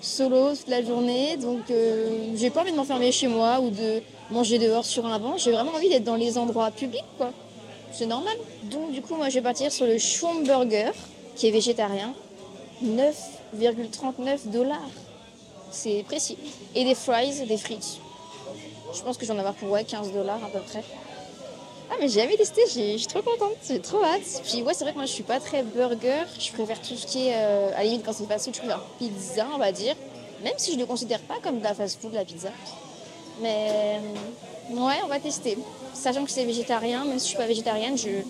solo 0.00 0.54
toute 0.54 0.68
la 0.68 0.82
journée. 0.82 1.36
Donc 1.36 1.70
euh, 1.70 2.34
j'ai 2.36 2.50
pas 2.50 2.62
envie 2.62 2.72
de 2.72 2.76
m'enfermer 2.76 3.12
chez 3.12 3.28
moi 3.28 3.60
ou 3.60 3.70
de 3.70 4.00
manger 4.30 4.58
dehors 4.58 4.84
sur 4.84 5.04
un 5.04 5.18
banc. 5.18 5.36
J'ai 5.36 5.52
vraiment 5.52 5.72
envie 5.72 5.88
d'être 5.88 6.04
dans 6.04 6.16
les 6.16 6.38
endroits 6.38 6.70
publics, 6.70 7.04
quoi. 7.18 7.32
C'est 7.96 8.04
normal. 8.04 8.36
Donc 8.64 8.92
du 8.92 9.00
coup, 9.00 9.14
moi, 9.14 9.30
je 9.30 9.36
vais 9.36 9.42
partir 9.42 9.72
sur 9.72 9.86
le 9.86 9.96
Schwamburger, 9.96 10.92
qui 11.34 11.48
est 11.48 11.50
végétarien. 11.50 12.12
9,39 12.84 14.50
dollars. 14.50 14.90
C'est 15.70 16.04
précis. 16.06 16.36
Et 16.74 16.84
des 16.84 16.94
fries, 16.94 17.46
des 17.48 17.56
frites. 17.56 18.00
Je 18.92 19.00
pense 19.00 19.16
que 19.16 19.24
j'en 19.24 19.38
avoir 19.38 19.54
pour 19.54 19.70
ouais, 19.70 19.84
15 19.84 20.12
dollars 20.12 20.44
à 20.44 20.48
peu 20.48 20.60
près. 20.60 20.84
Ah 21.90 21.94
mais 21.98 22.08
j'ai 22.08 22.20
jamais 22.20 22.36
testé, 22.36 22.62
je 22.66 22.98
suis 22.98 23.06
trop 23.06 23.22
contente, 23.22 23.56
j'ai 23.66 23.80
trop 23.80 24.02
hâte. 24.02 24.42
Puis 24.44 24.62
ouais 24.62 24.74
c'est 24.74 24.84
vrai 24.84 24.92
que 24.92 24.98
moi 24.98 25.06
je 25.06 25.12
suis 25.12 25.22
pas 25.22 25.38
très 25.38 25.62
burger, 25.62 26.24
je 26.38 26.50
préfère 26.52 26.82
tout 26.82 26.96
ce 26.96 27.06
qui 27.06 27.28
est, 27.28 27.36
euh, 27.36 27.70
à 27.74 27.78
la 27.78 27.84
limite 27.84 28.04
quand 28.04 28.12
c'est 28.12 28.26
fast 28.26 28.46
food, 28.46 28.54
je 28.56 28.60
préfère 28.60 28.80
pizza 28.98 29.46
on 29.54 29.58
va 29.58 29.70
dire. 29.70 29.94
Même 30.42 30.54
si 30.56 30.72
je 30.72 30.76
ne 30.76 30.80
le 30.80 30.86
considère 30.86 31.20
pas 31.20 31.36
comme 31.42 31.60
de 31.60 31.64
la 31.64 31.74
fast 31.74 32.00
food 32.02 32.12
la 32.12 32.24
pizza. 32.24 32.48
Mais 33.40 34.00
ouais 34.70 35.00
on 35.04 35.08
va 35.08 35.20
tester. 35.20 35.58
Sachant 35.94 36.24
que 36.24 36.30
c'est 36.30 36.44
végétarien, 36.44 37.04
même 37.04 37.18
si 37.18 37.26
je 37.26 37.28
suis 37.30 37.38
pas 37.38 37.46
végétarienne, 37.46 37.96
je... 37.96 38.22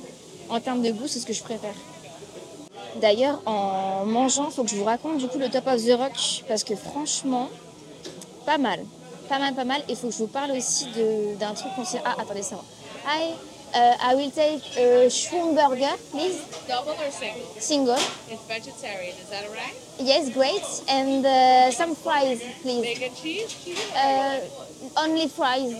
en 0.49 0.61
termes 0.61 0.83
de 0.83 0.91
goût 0.93 1.09
c'est 1.09 1.19
ce 1.19 1.27
que 1.27 1.33
je 1.33 1.43
préfère. 1.43 1.75
D'ailleurs 3.01 3.41
en 3.47 4.05
mangeant, 4.07 4.47
il 4.47 4.53
faut 4.53 4.65
que 4.65 4.71
je 4.71 4.77
vous 4.77 4.85
raconte 4.85 5.19
du 5.19 5.29
coup 5.29 5.39
le 5.39 5.51
top 5.51 5.67
of 5.67 5.85
the 5.85 5.93
rock 5.93 6.45
parce 6.49 6.65
que 6.65 6.75
franchement, 6.75 7.49
pas 8.45 8.59
mal. 8.59 8.81
Pas 9.29 9.39
mal, 9.39 9.55
pas 9.55 9.65
mal. 9.65 9.81
Et 9.89 9.93
il 9.93 9.97
faut 9.97 10.07
que 10.07 10.13
je 10.13 10.19
vous 10.19 10.29
parle 10.29 10.53
aussi 10.53 10.87
d'un 11.39 11.53
truc 11.55 11.73
qu'on 11.75 11.85
sait. 11.85 12.01
Ah, 12.05 12.15
attendez, 12.19 12.43
ça 12.43 12.55
va. 12.57 12.63
Hi, 13.09 13.35
uh, 13.75 13.97
I 14.01 14.15
will 14.15 14.31
take 14.31 14.63
a 14.79 15.11
Schwumburger, 15.11 15.97
please. 16.13 16.39
Double 16.69 16.93
or 16.93 17.11
single? 17.11 17.43
Single. 17.59 17.99
It's 18.31 18.43
vegetarian, 18.49 19.15
is 19.21 19.29
that 19.31 19.45
alright? 19.49 19.75
Yes, 19.99 20.31
great. 20.31 20.63
And 20.89 21.27
uh, 21.27 21.71
some 21.73 21.95
fries, 21.97 22.41
please. 22.63 22.83
Bacon 22.83 23.15
cheese? 23.21 23.53
cheese? 23.65 23.79
Uh, 23.95 24.39
only 24.97 25.29
fries. 25.29 25.73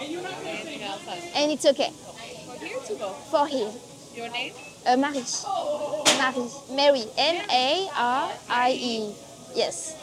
Anything 0.00 0.82
else? 0.82 1.02
And 1.34 1.52
it's 1.52 1.64
okay. 1.66 1.90
For 1.90 2.64
here 2.64 2.80
to 2.80 2.94
go. 2.94 3.12
For 3.30 3.46
here. 3.46 3.70
Your 4.14 4.28
name? 4.30 4.52
Uh, 4.86 4.96
Marie. 4.96 5.24
Marie. 6.18 6.50
Mary. 6.70 7.04
M-A-R-I-E. 7.16 9.14
Yes. 9.54 9.94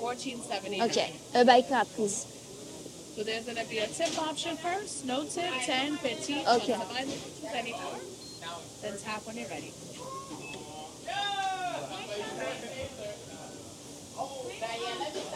1470. 0.00 0.82
Okay. 0.82 1.12
Uh, 1.34 1.44
by 1.44 1.62
card, 1.62 1.86
please. 1.94 2.26
So 3.16 3.22
there's 3.22 3.44
going 3.44 3.56
to 3.58 3.64
be 3.70 3.78
a 3.78 3.86
tip 3.86 4.18
option 4.20 4.56
first. 4.56 5.04
No 5.06 5.24
tip, 5.24 5.52
10, 5.64 5.96
15. 5.98 6.46
Okay. 6.48 6.72
So 6.72 6.78
divide 6.78 7.06
the 7.06 7.12
two, 7.12 7.46
penny 7.46 7.72
four. 7.72 7.98
Then 8.82 8.98
tap 8.98 9.24
when 9.26 9.36
you're 9.36 9.48
ready. 9.48 9.72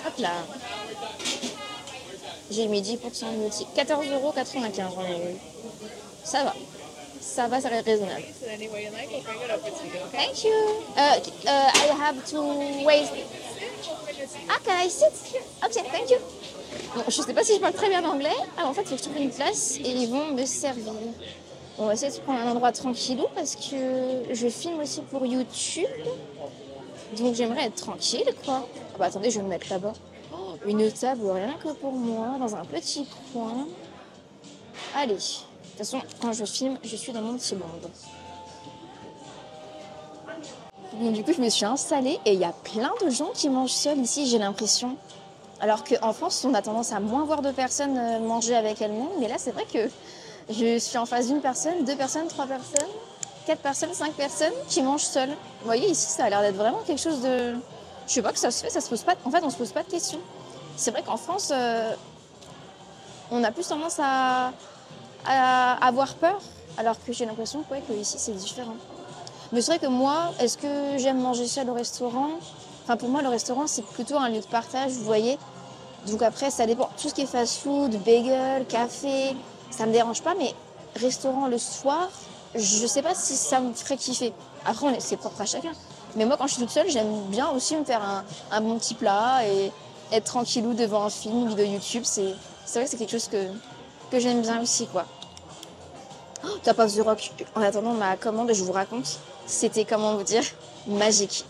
Hop 0.02 0.18
là. 0.18 1.48
J'ai 2.50 2.67
mis 2.67 2.81
10% 2.81 2.97
de 3.33 3.37
multi. 3.37 3.67
14,95€ 3.76 4.95
j'en 4.95 5.05
ai 5.05 5.33
eu. 5.33 5.37
Ça 6.25 6.45
va. 6.45 6.55
Ça 7.21 7.47
va, 7.47 7.61
ça 7.61 7.69
reste 7.69 7.85
raisonnable. 7.85 8.23
Okay? 8.43 8.69
Thank 10.12 10.45
you. 10.45 10.52
Uh, 10.97 11.19
uh, 11.47 11.71
I 11.75 11.90
have 12.00 12.25
to 12.31 12.43
wait. 12.85 13.09
Ah, 14.49 14.59
can 14.64 14.85
I 14.85 14.88
sit? 14.88 15.12
Ok, 15.62 15.75
thank 15.93 16.11
you. 16.11 16.17
Bon, 16.95 17.02
je 17.09 17.23
sais 17.23 17.35
pas 17.35 17.45
si 17.45 17.55
je 17.55 17.61
parle 17.61 17.75
très 17.75 17.88
bien 17.88 18.05
anglais. 18.05 18.35
Alors 18.57 18.71
en 18.71 18.73
fait, 18.73 18.83
il 18.83 18.88
faut 18.88 18.97
que 18.97 19.02
je 19.02 19.09
trouve 19.09 19.23
une 19.23 19.31
place 19.31 19.76
et 19.76 19.90
ils 19.90 20.09
vont 20.09 20.33
me 20.33 20.45
servir. 20.47 20.93
On 21.78 21.87
va 21.87 21.93
essayer 21.93 22.11
de 22.11 22.19
prendre 22.25 22.40
un 22.40 22.50
endroit 22.50 22.73
tranquillou 22.73 23.26
parce 23.35 23.55
que 23.55 24.25
je 24.33 24.49
filme 24.49 24.81
aussi 24.81 25.02
pour 25.02 25.25
YouTube. 25.25 25.87
Donc 27.19 27.35
j'aimerais 27.35 27.67
être 27.67 27.76
tranquille, 27.76 28.28
quoi. 28.45 28.67
Ah 28.95 28.97
bah 28.99 29.07
attendez, 29.07 29.31
je 29.31 29.38
vais 29.38 29.45
me 29.45 29.49
mettre 29.50 29.69
là-bas. 29.71 29.93
Une 30.67 30.91
table 30.91 31.31
rien 31.31 31.55
que 31.62 31.69
pour 31.69 31.93
moi, 31.93 32.37
dans 32.38 32.55
un 32.57 32.65
petit 32.65 33.07
coin. 33.33 33.67
Allez. 34.95 35.15
De 35.15 35.19
toute 35.19 35.79
façon, 35.79 36.00
quand 36.21 36.33
je 36.33 36.45
filme, 36.45 36.79
je 36.83 36.97
suis 36.97 37.12
dans 37.12 37.23
mon 37.23 37.37
petit 37.37 37.55
monde. 37.55 37.88
Donc 40.95 41.12
du 41.12 41.23
coup, 41.23 41.33
je 41.33 41.41
me 41.41 41.49
suis 41.49 41.65
installée 41.65 42.19
et 42.25 42.33
il 42.33 42.41
y 42.41 42.45
a 42.45 42.53
plein 42.53 42.93
de 43.05 43.11
gens 43.11 43.31
qui 43.33 43.49
mangent 43.49 43.71
seuls 43.71 43.99
ici, 43.99 44.27
j'ai 44.27 44.38
l'impression. 44.38 44.97
Alors 45.61 45.85
qu'en 45.85 46.12
France, 46.12 46.45
on 46.45 46.55
a 46.55 46.62
tendance 46.62 46.93
à 46.93 47.00
moins 47.00 47.25
voir 47.25 47.43
de 47.43 47.50
personnes 47.50 47.97
euh, 47.97 48.19
manger 48.21 48.57
avec 48.57 48.81
elles-mêmes. 48.81 49.09
Mais 49.21 49.29
là, 49.29 49.37
c'est 49.38 49.50
vrai 49.50 49.65
que 49.73 49.88
je 50.50 50.79
suis 50.79 50.99
en 50.99 51.07
face 51.07 51.29
d'une 51.29 51.41
personne, 51.41 51.85
deux 51.85 51.97
personnes, 51.97 52.27
trois 52.29 52.47
personnes, 52.47 52.88
quatre 53.47 53.61
personnes, 53.61 53.93
cinq 53.93 54.12
personnes 54.15 54.53
qui 54.69 54.83
mangent 54.83 55.03
seules. 55.03 55.31
Vous 55.31 55.67
voyez, 55.67 55.88
ici, 55.91 56.11
ça 56.11 56.25
a 56.25 56.31
l'air 56.31 56.43
d'être 56.43 56.57
vraiment 56.57 56.81
quelque 56.87 57.00
chose 57.00 57.21
de... 57.23 57.55
Je 58.07 58.12
sais 58.12 58.23
pas 58.23 58.33
que 58.33 58.38
ça 58.38 58.50
se 58.50 58.65
fait, 58.65 58.71
ça 58.71 58.81
se 58.81 58.88
pose 58.88 59.03
pas... 59.03 59.15
En 59.25 59.31
fait, 59.31 59.43
on 59.43 59.50
se 59.50 59.57
pose 59.57 59.73
pas 59.73 59.83
de 59.83 59.91
questions. 59.91 60.21
C'est 60.79 60.93
vrai 60.93 61.03
qu'en 61.03 61.17
France, 61.17 61.51
euh, 61.53 61.93
on 63.33 63.43
a 63.43 63.51
plus 63.51 63.67
tendance 63.67 63.99
à, 64.01 64.53
avoir 65.27 66.15
peur. 66.15 66.41
Alors 66.79 66.95
que 67.05 67.13
j'ai 67.13 67.27
l'impression 67.27 67.65
ouais, 67.73 67.83
que 67.87 67.93
ici, 67.93 68.17
c'est 68.19 68.33
différent. 68.33 68.77
Mais 69.51 69.61
c'est 69.61 69.73
vrai 69.73 69.81
que 69.81 69.91
moi, 69.91 70.33
est-ce 70.39 70.57
que 70.57 70.97
j'aime 70.97 71.21
manger 71.21 71.49
seul 71.49 71.69
au 71.69 71.75
restaurant? 71.75 72.39
Enfin, 72.85 72.97
pour 72.97 73.09
moi, 73.09 73.23
le 73.23 73.29
restaurant, 73.29 73.67
c'est 73.67 73.85
plutôt 73.85 74.17
un 74.17 74.29
lieu 74.29 74.39
de 74.39 74.47
partage, 74.47 74.93
vous 74.93 75.05
voyez. 75.05 75.37
Donc 76.07 76.23
après, 76.23 76.51
ça 76.53 76.65
dépend. 76.65 76.89
Tout 76.97 77.09
ce 77.09 77.15
qui 77.15 77.23
est 77.23 77.27
fast-food, 77.27 78.01
bagel, 78.05 78.65
café, 78.67 79.37
ça 79.71 79.85
me 79.85 79.93
dérange 79.93 80.23
pas. 80.23 80.35
Mais 80.39 80.55
restaurant 80.95 81.49
le 81.49 81.59
soir, 81.59 82.09
je 82.55 82.87
sais 82.87 83.03
pas 83.03 83.17
si 83.17 83.35
ça 83.35 83.59
me 83.59 83.73
ferait 83.75 83.97
kiffer. 83.97 84.33
Après, 84.65 85.01
c'est 85.01 85.17
propre 85.17 85.41
à 85.41 85.47
chacun. 85.47 85.73
Mais 86.15 86.25
moi, 86.25 86.37
quand 86.37 86.47
je 86.47 86.53
suis 86.53 86.63
toute 86.63 86.71
seule, 86.71 86.89
j'aime 86.89 87.23
bien 87.25 87.49
aussi 87.51 87.75
me 87.75 87.85
faire 87.85 88.03
un, 88.03 88.23
un 88.53 88.61
bon 88.61 88.79
petit 88.79 88.95
plat 88.95 89.45
et 89.45 89.73
être 90.12 90.25
tranquillou 90.25 90.75
devant 90.75 91.05
un 91.05 91.11
film, 91.11 91.43
une 91.43 91.49
vidéo 91.49 91.67
YouTube. 91.67 92.05
C'est 92.05 92.35
vrai 92.75 92.85
que 92.85 92.91
c'est 92.91 92.97
quelque 92.97 93.11
chose 93.11 93.29
que, 93.29 94.19
j'aime 94.19 94.43
bien 94.43 94.61
aussi, 94.61 94.87
quoi. 94.87 95.05
Oh, 96.45 96.59
Top 96.62 96.79
of 96.79 96.95
the 96.95 97.00
Rock. 97.00 97.33
En 97.55 97.62
attendant 97.62 97.93
ma 97.93 98.17
commande, 98.17 98.53
je 98.53 98.62
vous 98.62 98.73
raconte, 98.73 99.19
c'était, 99.47 99.85
comment 99.85 100.17
vous 100.17 100.23
dire, 100.23 100.45
magique. 100.87 101.45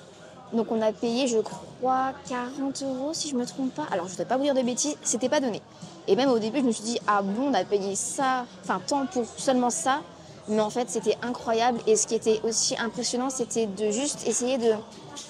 Donc 0.53 0.73
on 0.73 0.81
a 0.81 0.93
payé, 0.93 1.27
je 1.27 1.39
crois, 1.39 2.13
40 2.29 2.83
euros 2.83 3.11
si 3.13 3.29
je 3.29 3.37
me 3.37 3.45
trompe 3.45 3.75
pas. 3.75 3.85
Alors 3.91 4.07
je 4.07 4.13
ne 4.13 4.17
voudrais 4.17 4.25
pas 4.25 4.37
vous 4.39 4.45
dire 4.45 4.55
de 4.55 4.63
bêtises, 4.63 4.97
c'était 5.03 5.29
pas 5.29 5.41
donné. 5.41 5.61
Et 6.07 6.17
même 6.17 6.31
au 6.31 6.39
début, 6.39 6.61
je 6.61 6.65
me 6.65 6.73
suis 6.73 6.85
dit, 6.85 6.99
ah 7.07 7.21
bon, 7.21 7.51
on 7.51 7.55
a 7.55 7.65
payé 7.65 7.95
ça, 7.95 8.47
enfin 8.65 8.81
tant 8.87 9.05
pour 9.07 9.27
seulement 9.37 9.69
ça. 9.69 10.01
Mais 10.49 10.61
en 10.61 10.71
fait, 10.71 10.89
c'était 10.89 11.17
incroyable. 11.23 11.79
Et 11.87 11.97
ce 11.97 12.07
qui 12.07 12.15
était 12.15 12.41
aussi 12.43 12.77
impressionnant, 12.79 13.31
c'était 13.31 13.67
de 13.67 13.91
juste 13.91 14.27
essayer 14.27 14.59
de. 14.59 14.73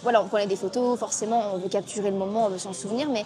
Voilà, 0.03 0.23
on 0.23 0.29
prenait 0.29 0.47
des 0.47 0.57
photos, 0.57 0.99
forcément, 0.99 1.55
on 1.55 1.59
veut 1.59 1.69
capturer 1.69 2.11
le 2.11 2.17
moment, 2.17 2.47
on 2.47 2.49
veut 2.51 2.59
s'en 2.59 2.73
souvenir, 2.73 3.09
mais 3.09 3.25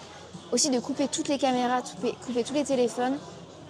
aussi 0.51 0.69
de 0.69 0.79
couper 0.79 1.07
toutes 1.07 1.27
les 1.27 1.37
caméras, 1.37 1.81
couper, 1.81 2.15
couper 2.25 2.43
tous 2.43 2.53
les 2.53 2.63
téléphones, 2.63 3.17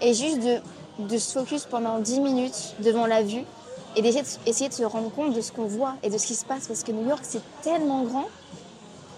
et 0.02 0.14
juste 0.14 0.40
de, 0.40 0.60
de 1.00 1.18
se 1.18 1.38
focus 1.38 1.66
pendant 1.66 2.00
10 2.00 2.20
minutes 2.22 2.76
devant 2.80 3.06
la 3.06 3.24
vue 3.24 3.44
et 3.96 4.02
d'essayer 4.02 4.24
de, 4.70 4.74
de 4.74 4.74
se 4.74 4.84
rendre 4.84 5.12
compte 5.12 5.34
de 5.34 5.42
ce 5.42 5.52
qu'on 5.52 5.66
voit 5.66 5.96
et 6.04 6.10
de 6.10 6.18
ce 6.18 6.28
qui 6.28 6.36
se 6.36 6.46
passe. 6.46 6.68
Parce 6.68 6.84
que 6.84 6.92
New 6.92 7.08
York, 7.08 7.22
c'est 7.24 7.42
tellement 7.62 8.04
grand 8.04 8.28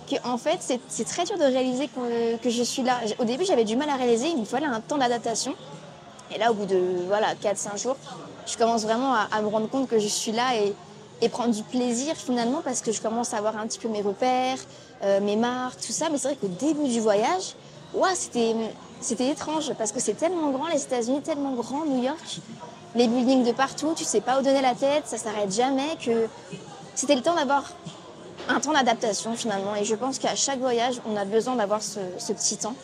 que 0.09 0.15
en 0.23 0.37
fait, 0.37 0.57
c'est 0.59 0.79
c'est 0.87 1.05
très 1.05 1.23
dur 1.23 1.37
de 1.37 1.43
réaliser 1.43 1.87
que, 1.87 2.37
que 2.37 2.49
je 2.49 2.63
suis 2.63 2.83
là. 2.83 2.99
Au 3.19 3.25
début, 3.25 3.45
j'avais 3.45 3.63
du 3.63 3.75
mal 3.75 3.89
à 3.89 3.95
réaliser, 3.95 4.29
il 4.29 4.39
me 4.39 4.45
fallait 4.45 4.65
un 4.65 4.81
temps 4.81 4.97
d'adaptation. 4.97 5.53
Et 6.33 6.37
là, 6.37 6.51
au 6.51 6.55
bout 6.55 6.65
de 6.65 6.79
voilà, 7.07 7.33
4-5 7.35 7.81
jours, 7.81 7.97
je 8.45 8.57
commence 8.57 8.83
vraiment 8.83 9.13
à, 9.13 9.41
me 9.41 9.47
rendre 9.47 9.69
compte 9.69 9.87
que 9.87 9.99
je 9.99 10.07
suis 10.07 10.31
là 10.31 10.55
et, 10.55 10.73
prendre 11.29 11.55
du 11.55 11.63
plaisir 11.63 12.15
finalement 12.15 12.61
parce 12.63 12.81
que 12.81 12.91
je 12.91 13.01
commence 13.01 13.33
à 13.33 13.37
avoir 13.37 13.57
un 13.57 13.65
petit 13.65 13.79
peu 13.79 13.87
mes 13.87 14.03
repères, 14.03 14.59
euh, 15.03 15.19
mes 15.19 15.35
marques, 15.35 15.81
tout 15.81 15.91
ça. 15.91 16.07
Mais 16.11 16.19
c'est 16.19 16.27
vrai 16.27 16.37
qu'au 16.37 16.47
début 16.47 16.87
du 16.87 16.99
voyage, 16.99 17.55
c'était 18.21 19.29
étrange 19.31 19.73
parce 19.75 19.91
que 19.91 19.99
c'est 19.99 20.13
tellement 20.13 20.51
grand 20.51 20.67
les 20.67 20.83
États-Unis, 20.83 21.21
tellement 21.21 21.53
grand 21.53 21.83
New 21.85 22.03
York, 22.03 22.41
les 22.93 23.07
buildings 23.07 23.43
de 23.43 23.51
partout, 23.53 23.93
tu 23.95 24.03
sais 24.03 24.21
pas 24.21 24.39
où 24.39 24.43
donner 24.43 24.61
la 24.61 24.75
tête, 24.75 25.07
ça 25.07 25.17
s'arrête 25.17 25.51
jamais, 25.51 25.97
que 25.99 26.27
c'était 26.93 27.15
le 27.15 27.23
temps 27.23 27.35
d'avoir 27.35 27.63
un 28.47 28.59
temps 28.59 28.73
d'adaptation 28.73 29.35
finalement. 29.35 29.75
Et 29.75 29.83
je 29.83 29.95
pense 29.95 30.19
qu'à 30.19 30.35
chaque 30.35 30.59
voyage, 30.59 31.01
on 31.09 31.17
a 31.17 31.25
besoin 31.25 31.55
d'avoir 31.55 31.81
ce 31.81 32.33
petit 32.33 32.57
temps. 32.57 32.75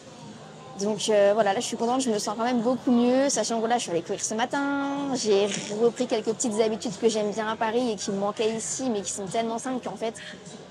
Donc 0.79 1.09
euh, 1.09 1.31
voilà, 1.33 1.53
là 1.53 1.59
je 1.59 1.65
suis 1.65 1.77
contente, 1.77 2.01
je 2.01 2.09
me 2.09 2.17
sens 2.17 2.35
quand 2.37 2.45
même 2.45 2.61
beaucoup 2.61 2.91
mieux, 2.91 3.29
sachant 3.29 3.59
que 3.61 3.67
là 3.67 3.77
je 3.77 3.83
suis 3.83 3.91
allée 3.91 4.01
courir 4.01 4.23
ce 4.23 4.33
matin, 4.33 5.13
j'ai 5.15 5.47
repris 5.81 6.07
quelques 6.07 6.33
petites 6.33 6.59
habitudes 6.61 6.97
que 6.99 7.09
j'aime 7.09 7.31
bien 7.31 7.47
à 7.47 7.55
Paris 7.55 7.91
et 7.91 7.95
qui 7.95 8.11
me 8.11 8.17
manquaient 8.17 8.51
ici, 8.51 8.89
mais 8.89 9.01
qui 9.01 9.11
sont 9.11 9.25
tellement 9.25 9.59
simples 9.59 9.83
qu'en 9.83 9.95
fait, 9.95 10.15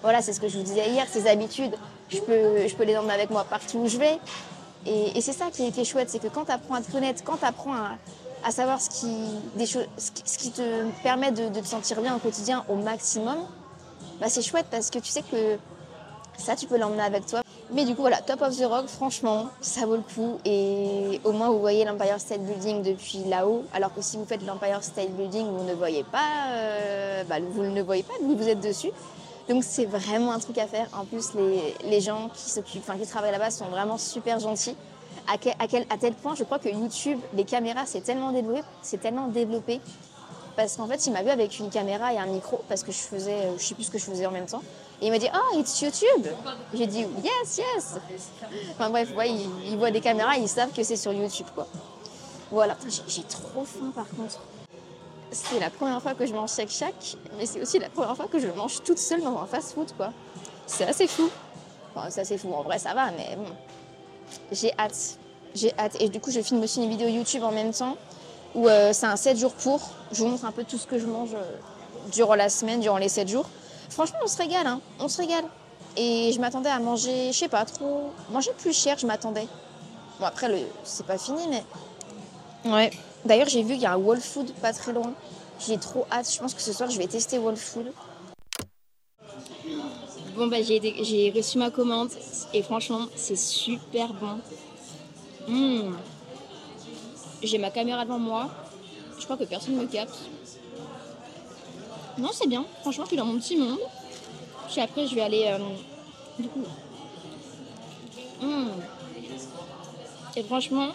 voilà, 0.02 0.22
c'est 0.22 0.32
ce 0.32 0.40
que 0.40 0.48
je 0.48 0.56
vous 0.56 0.64
disais 0.64 0.88
hier, 0.88 1.06
ces 1.08 1.26
habitudes, 1.26 1.74
je 2.08 2.18
peux, 2.20 2.66
je 2.66 2.74
peux 2.74 2.84
les 2.84 2.96
emmener 2.96 3.12
avec 3.12 3.30
moi 3.30 3.44
partout 3.48 3.78
où 3.78 3.88
je 3.88 3.98
vais. 3.98 4.18
Et, 4.86 5.20
c'est 5.20 5.32
ça 5.32 5.46
qui 5.52 5.66
est, 5.66 5.84
chouette, 5.84 6.08
c'est 6.08 6.18
que 6.18 6.28
quand 6.28 6.46
tu 6.46 6.52
apprends 6.52 6.76
à 6.76 6.80
te 6.80 6.90
connaître, 6.90 7.22
quand 7.22 7.36
tu 7.36 7.44
apprends 7.44 7.74
à, 8.42 8.50
savoir 8.50 8.80
ce 8.80 8.88
qui, 8.88 9.14
des 9.56 9.66
ce 9.66 10.38
qui 10.38 10.50
te 10.50 10.86
permet 11.02 11.30
de, 11.30 11.50
de 11.50 11.60
te 11.60 11.66
sentir 11.66 12.00
bien 12.00 12.16
au 12.16 12.18
quotidien 12.18 12.64
au 12.70 12.76
maximum, 12.76 13.36
bah 14.18 14.30
c'est 14.30 14.42
chouette 14.42 14.66
parce 14.70 14.88
que 14.88 14.98
tu 14.98 15.10
sais 15.10 15.22
que 15.22 15.58
ça, 16.38 16.56
tu 16.56 16.66
peux 16.66 16.78
l'emmener 16.78 17.02
avec 17.02 17.26
toi. 17.26 17.42
Mais 17.72 17.84
du 17.84 17.94
coup, 17.94 18.00
voilà, 18.00 18.20
Top 18.20 18.42
of 18.42 18.56
the 18.56 18.64
Rock, 18.64 18.88
franchement, 18.88 19.48
ça 19.60 19.86
vaut 19.86 19.96
le 19.96 20.02
coup. 20.02 20.38
Et 20.44 21.20
au 21.24 21.30
moins, 21.30 21.50
vous 21.50 21.60
voyez 21.60 21.84
l'Empire 21.84 22.18
State 22.18 22.40
Building 22.40 22.82
depuis 22.82 23.22
là-haut. 23.28 23.64
Alors 23.72 23.94
que 23.94 24.02
si 24.02 24.16
vous 24.16 24.24
faites 24.24 24.44
l'Empire 24.44 24.82
State 24.82 25.10
Building, 25.10 25.46
vous 25.46 25.64
ne 25.64 25.74
voyez 25.74 26.02
pas, 26.02 26.48
euh, 26.52 27.22
bah, 27.24 27.36
vous 27.40 27.62
ne 27.62 27.82
voyez 27.82 28.02
pas, 28.02 28.14
vous, 28.20 28.48
êtes 28.48 28.60
dessus. 28.60 28.90
Donc 29.48 29.62
c'est 29.62 29.84
vraiment 29.84 30.32
un 30.32 30.40
truc 30.40 30.58
à 30.58 30.66
faire. 30.66 30.88
En 30.92 31.04
plus, 31.04 31.30
les, 31.84 32.00
gens 32.00 32.28
qui 32.34 32.50
s'occupent, 32.50 32.82
qui 33.00 33.06
travaillent 33.06 33.30
là-bas 33.30 33.50
sont 33.50 33.66
vraiment 33.66 33.98
super 33.98 34.40
gentils. 34.40 34.76
À 35.28 35.96
tel 35.98 36.14
point, 36.14 36.34
je 36.34 36.42
crois 36.42 36.58
que 36.58 36.68
YouTube, 36.68 37.20
les 37.34 37.44
caméras, 37.44 37.86
c'est 37.86 38.00
tellement 38.00 38.32
développé, 38.32 38.62
c'est 38.82 39.00
tellement 39.00 39.28
développé 39.28 39.80
parce 40.56 40.76
qu'en 40.76 40.86
fait, 40.86 41.06
il 41.06 41.12
m'a 41.12 41.22
vu 41.22 41.30
avec 41.30 41.58
une 41.60 41.70
caméra 41.70 42.12
et 42.12 42.18
un 42.18 42.26
micro 42.26 42.62
parce 42.68 42.82
que 42.82 42.90
je 42.90 42.98
faisais, 42.98 43.32
euh, 43.32 43.58
je 43.58 43.64
sais 43.64 43.74
plus 43.74 43.84
ce 43.84 43.90
que 43.90 43.98
je 43.98 44.04
faisais 44.04 44.26
en 44.26 44.32
même 44.32 44.46
temps. 44.46 44.62
Il 45.02 45.10
m'a 45.10 45.18
dit, 45.18 45.28
oh, 45.34 45.58
it's 45.58 45.80
YouTube. 45.80 46.26
J'ai 46.74 46.86
dit, 46.86 47.06
yes, 47.22 47.58
yes. 47.58 47.94
Enfin 48.72 48.90
bref, 48.90 49.14
ouais, 49.16 49.30
ils, 49.30 49.76
voient 49.76 49.90
des 49.90 50.00
caméras, 50.00 50.36
ils 50.36 50.48
savent 50.48 50.72
que 50.72 50.82
c'est 50.82 50.96
sur 50.96 51.12
YouTube, 51.12 51.46
quoi. 51.54 51.66
Voilà, 52.50 52.76
j'ai 53.06 53.22
trop 53.22 53.64
faim 53.64 53.92
par 53.94 54.08
contre. 54.08 54.40
C'est 55.30 55.60
la 55.60 55.70
première 55.70 56.02
fois 56.02 56.14
que 56.14 56.26
je 56.26 56.34
mange 56.34 56.50
Shake 56.50 56.70
Shack, 56.70 57.16
mais 57.38 57.46
c'est 57.46 57.62
aussi 57.62 57.78
la 57.78 57.88
première 57.88 58.16
fois 58.16 58.26
que 58.26 58.40
je 58.40 58.48
mange 58.48 58.82
toute 58.82 58.98
seule 58.98 59.22
dans 59.22 59.38
un 59.38 59.46
fast-food, 59.46 59.92
quoi. 59.96 60.12
C'est 60.66 60.84
assez 60.84 61.06
fou. 61.06 61.30
Enfin, 61.94 62.10
c'est 62.10 62.22
assez 62.22 62.36
fou, 62.36 62.52
en 62.52 62.62
vrai, 62.62 62.78
ça 62.78 62.92
va, 62.92 63.10
mais 63.12 63.36
bon. 63.36 63.46
J'ai 64.52 64.72
hâte. 64.78 65.18
J'ai 65.54 65.72
hâte. 65.78 65.96
Et 66.00 66.08
du 66.08 66.20
coup, 66.20 66.30
je 66.30 66.40
filme 66.40 66.62
aussi 66.62 66.82
une 66.82 66.90
vidéo 66.90 67.08
YouTube 67.08 67.42
en 67.42 67.52
même 67.52 67.72
temps 67.72 67.96
où 68.54 68.68
euh, 68.68 68.92
c'est 68.92 69.06
un 69.06 69.16
7 69.16 69.38
jours 69.38 69.52
pour. 69.52 69.80
Je 70.12 70.22
vous 70.22 70.28
montre 70.28 70.44
un 70.44 70.52
peu 70.52 70.64
tout 70.64 70.78
ce 70.78 70.86
que 70.86 70.98
je 70.98 71.06
mange 71.06 71.34
euh, 71.34 71.56
durant 72.12 72.34
la 72.34 72.48
semaine, 72.48 72.80
durant 72.80 72.98
les 72.98 73.08
7 73.08 73.28
jours. 73.28 73.46
Franchement, 73.90 74.18
on 74.24 74.28
se 74.28 74.38
régale, 74.38 74.66
hein. 74.66 74.80
On 74.98 75.08
se 75.08 75.20
régale. 75.20 75.44
Et 75.96 76.32
je 76.32 76.40
m'attendais 76.40 76.70
à 76.70 76.78
manger, 76.78 77.32
je 77.32 77.38
sais 77.38 77.48
pas, 77.48 77.64
trop. 77.64 78.12
Manger 78.30 78.52
plus 78.56 78.72
cher, 78.72 78.96
je 78.98 79.06
m'attendais. 79.06 79.46
Bon, 80.18 80.26
après, 80.26 80.48
le... 80.48 80.58
c'est 80.84 81.04
pas 81.04 81.18
fini, 81.18 81.42
mais. 81.48 81.64
Ouais. 82.70 82.90
D'ailleurs, 83.24 83.48
j'ai 83.48 83.62
vu 83.62 83.74
qu'il 83.74 83.82
y 83.82 83.86
a 83.86 83.92
un 83.92 83.98
Wall 83.98 84.20
Food 84.20 84.52
pas 84.54 84.72
très 84.72 84.92
loin. 84.92 85.12
J'ai 85.66 85.78
trop 85.78 86.06
hâte. 86.10 86.30
Je 86.32 86.38
pense 86.38 86.54
que 86.54 86.62
ce 86.62 86.72
soir, 86.72 86.88
je 86.90 86.96
vais 86.96 87.06
tester 87.06 87.38
Wall 87.38 87.56
Food. 87.56 87.92
Bon, 90.36 90.46
bah, 90.46 90.62
j'ai 90.62 91.32
reçu 91.36 91.58
ma 91.58 91.70
commande 91.70 92.10
et 92.54 92.62
franchement, 92.62 93.06
c'est 93.16 93.36
super 93.36 94.14
bon. 94.14 94.38
Mmh. 95.48 95.96
J'ai 97.42 97.58
ma 97.58 97.70
caméra 97.70 98.04
devant 98.04 98.18
moi. 98.18 98.48
Je 99.18 99.24
crois 99.24 99.36
que 99.36 99.44
personne 99.44 99.76
ne 99.76 99.82
me 99.82 99.86
capte. 99.86 100.16
Non, 102.20 102.30
c'est 102.32 102.46
bien. 102.46 102.64
Franchement, 102.82 103.04
je 103.04 103.08
suis 103.08 103.16
dans 103.16 103.24
mon 103.24 103.38
petit 103.38 103.56
monde. 103.56 103.78
Puis 104.68 104.80
après, 104.80 105.06
je 105.06 105.14
vais 105.14 105.22
aller. 105.22 105.46
euh, 105.46 105.58
du 106.38 106.48
coup. 106.48 106.64
Mmh. 108.42 108.68
Et 110.36 110.42
franchement, 110.42 110.88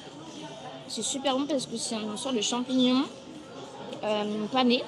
c'est 0.87 1.01
super 1.03 1.37
bon 1.37 1.45
parce 1.45 1.65
que 1.65 1.77
c'est 1.77 1.95
une 1.95 2.17
sorte 2.17 2.35
de 2.35 2.41
champignon 2.41 3.03
euh, 4.03 4.45
pané, 4.51 4.83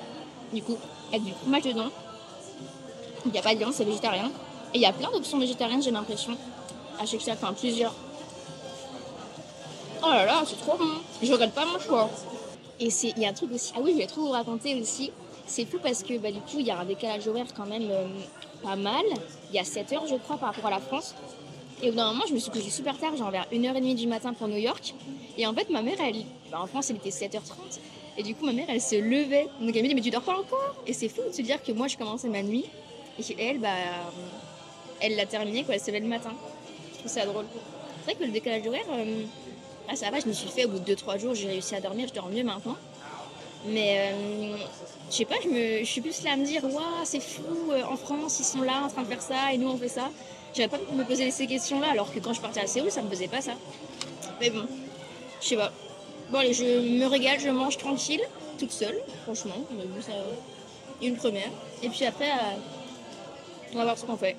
du 0.53 0.61
coup, 0.61 0.77
avec 1.09 1.23
du 1.23 1.33
fromage 1.33 1.63
dedans. 1.63 1.89
Il 3.25 3.31
n'y 3.31 3.39
a 3.39 3.41
pas 3.41 3.53
de 3.53 3.59
viande, 3.59 3.73
c'est 3.73 3.83
végétarien. 3.83 4.31
Et 4.73 4.77
il 4.77 4.81
y 4.81 4.85
a 4.85 4.93
plein 4.93 5.11
d'options 5.11 5.37
végétariennes, 5.37 5.81
j'ai 5.81 5.91
l'impression. 5.91 6.37
À 6.99 7.05
chaque 7.05 7.21
fois, 7.21 7.33
enfin 7.33 7.53
plusieurs. 7.53 7.93
Oh 10.03 10.07
là 10.09 10.25
là, 10.25 10.43
c'est 10.45 10.59
trop 10.59 10.77
bon. 10.77 10.89
Je 11.21 11.31
regrette 11.31 11.53
pas 11.53 11.65
mon 11.65 11.79
choix. 11.79 12.09
Et 12.79 12.87
il 13.03 13.19
y 13.21 13.25
a 13.25 13.29
un 13.29 13.33
truc 13.33 13.51
aussi. 13.53 13.73
Ah 13.75 13.79
oui, 13.83 13.93
je 13.93 13.97
vais 13.97 14.07
trop 14.07 14.21
vous 14.21 14.31
raconter 14.31 14.79
aussi. 14.79 15.11
C'est 15.47 15.65
fou 15.65 15.77
parce 15.81 16.03
que 16.03 16.17
bah, 16.17 16.31
du 16.31 16.39
coup, 16.41 16.59
il 16.59 16.67
y 16.67 16.71
a 16.71 16.77
un 16.77 16.85
décalage 16.85 17.27
horaire 17.27 17.47
quand 17.55 17.65
même 17.65 17.87
euh, 17.89 18.05
pas 18.61 18.75
mal. 18.75 19.05
Il 19.49 19.55
y 19.55 19.59
a 19.59 19.63
7 19.63 19.93
heures, 19.93 20.07
je 20.07 20.15
crois, 20.15 20.37
par 20.37 20.49
rapport 20.49 20.67
à 20.67 20.71
la 20.71 20.79
France. 20.79 21.15
Et 21.81 21.87
au 21.87 21.91
bout 21.91 21.97
d'un 21.97 22.11
moment, 22.11 22.25
je 22.27 22.33
me 22.33 22.39
suis 22.39 22.51
couchée 22.51 22.69
super 22.69 22.97
tard, 22.97 23.15
genre 23.15 23.31
vers 23.31 23.47
1h30 23.51 23.95
du 23.95 24.07
matin 24.07 24.33
pour 24.33 24.47
New 24.47 24.57
York. 24.57 24.93
Et 25.37 25.47
en 25.47 25.53
fait, 25.53 25.69
ma 25.69 25.81
mère, 25.81 25.97
elle, 26.01 26.23
bah, 26.51 26.59
en 26.61 26.67
France, 26.67 26.89
il 26.89 26.97
était 26.97 27.09
7h30. 27.09 27.79
Et 28.17 28.23
du 28.23 28.35
coup, 28.35 28.45
ma 28.45 28.51
mère, 28.51 28.65
elle 28.67 28.81
se 28.81 28.95
levait. 28.95 29.47
Donc 29.61 29.75
elle 29.75 29.83
me 29.83 29.87
dit, 29.87 29.95
mais 29.95 30.01
tu 30.01 30.09
dors 30.09 30.21
pas 30.21 30.37
encore? 30.37 30.75
Et 30.85 30.93
c'est 30.93 31.07
fou 31.07 31.21
de 31.27 31.33
se 31.33 31.41
dire 31.41 31.63
que 31.63 31.71
moi, 31.71 31.87
je 31.87 31.97
commençais 31.97 32.27
ma 32.27 32.43
nuit. 32.43 32.65
Et 33.19 33.35
elle, 33.41 33.59
bah, 33.59 33.69
elle 34.99 35.15
l'a 35.15 35.25
terminée, 35.25 35.63
quoi. 35.63 35.75
Elle 35.75 35.81
se 35.81 35.87
levait 35.87 35.99
le 36.01 36.07
matin. 36.07 36.33
Je 36.93 36.99
trouve 36.99 37.11
ça 37.11 37.25
drôle. 37.25 37.45
C'est 37.99 38.11
vrai 38.11 38.15
que 38.15 38.25
le 38.25 38.31
décalage 38.31 38.67
horaire, 38.67 38.85
euh, 38.91 39.23
ah, 39.89 39.95
ça 39.95 40.09
va, 40.11 40.19
je 40.19 40.27
me 40.27 40.33
suis 40.33 40.49
fait 40.49 40.65
au 40.65 40.69
bout 40.69 40.79
de 40.79 40.95
2-3 40.95 41.19
jours, 41.19 41.35
j'ai 41.35 41.47
réussi 41.47 41.75
à 41.75 41.81
dormir, 41.81 42.07
je 42.09 42.13
dors 42.13 42.29
mieux 42.29 42.43
maintenant. 42.43 42.75
Mais 43.69 44.11
euh, 44.13 44.57
je 45.09 45.15
sais 45.15 45.25
pas, 45.25 45.35
je, 45.43 45.83
suis 45.83 46.01
plus 46.01 46.23
là 46.23 46.33
à 46.33 46.35
me 46.37 46.45
dire, 46.45 46.63
waouh, 46.63 46.83
c'est 47.03 47.19
fou, 47.19 47.43
euh, 47.71 47.83
en 47.83 47.97
France, 47.97 48.39
ils 48.39 48.45
sont 48.45 48.61
là 48.61 48.83
en 48.83 48.87
train 48.87 49.03
de 49.03 49.07
faire 49.07 49.21
ça 49.21 49.53
et 49.53 49.57
nous 49.57 49.69
on 49.69 49.77
fait 49.77 49.89
ça. 49.89 50.09
J'avais 50.53 50.69
pas 50.69 50.79
me 50.93 51.03
poser 51.03 51.29
ces 51.31 51.47
questions-là, 51.47 51.91
alors 51.91 52.13
que 52.13 52.19
quand 52.19 52.33
je 52.33 52.41
partais 52.41 52.61
à 52.61 52.67
Séoul, 52.67 52.89
ça 52.91 53.01
me 53.01 53.09
faisait 53.09 53.27
pas 53.27 53.41
ça. 53.41 53.51
Mais 54.39 54.49
bon, 54.49 54.65
je 55.41 55.47
sais 55.47 55.55
pas. 55.55 55.71
Bon, 56.29 56.39
allez, 56.39 56.53
je 56.53 56.63
me 56.63 57.05
régale, 57.05 57.39
je 57.39 57.49
mange 57.49 57.77
tranquille, 57.77 58.21
toute 58.57 58.71
seule, 58.71 58.97
franchement. 59.23 59.65
Mais 59.71 59.85
bon, 59.85 60.01
ça, 60.01 60.13
une 61.01 61.15
première. 61.15 61.49
Et 61.83 61.89
puis 61.89 62.05
après, 62.05 62.29
euh, 62.29 62.55
on 63.73 63.77
va 63.77 63.83
voir 63.83 63.97
ce 63.97 64.05
qu'on 64.05 64.17
fait. 64.17 64.35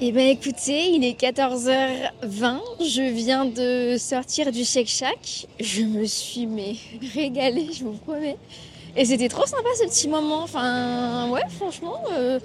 Eh 0.00 0.10
ben 0.10 0.26
écoutez, 0.26 0.90
il 0.90 1.04
est 1.04 1.20
14h20, 1.20 2.58
je 2.80 3.02
viens 3.02 3.44
de 3.44 3.96
sortir 3.98 4.50
du 4.50 4.64
Shake 4.64 4.88
Shack. 4.88 5.46
Je 5.60 5.82
me 5.82 6.04
suis 6.06 6.46
mais 6.46 6.74
régalée, 7.14 7.68
je 7.72 7.84
vous 7.84 7.92
promets. 7.92 8.36
Et 8.96 9.04
c'était 9.04 9.28
trop 9.28 9.46
sympa 9.46 9.68
ce 9.78 9.84
petit 9.84 10.08
moment. 10.08 10.42
Enfin, 10.42 11.28
ouais, 11.30 11.42
franchement, 11.50 12.00
euh, 12.12 12.40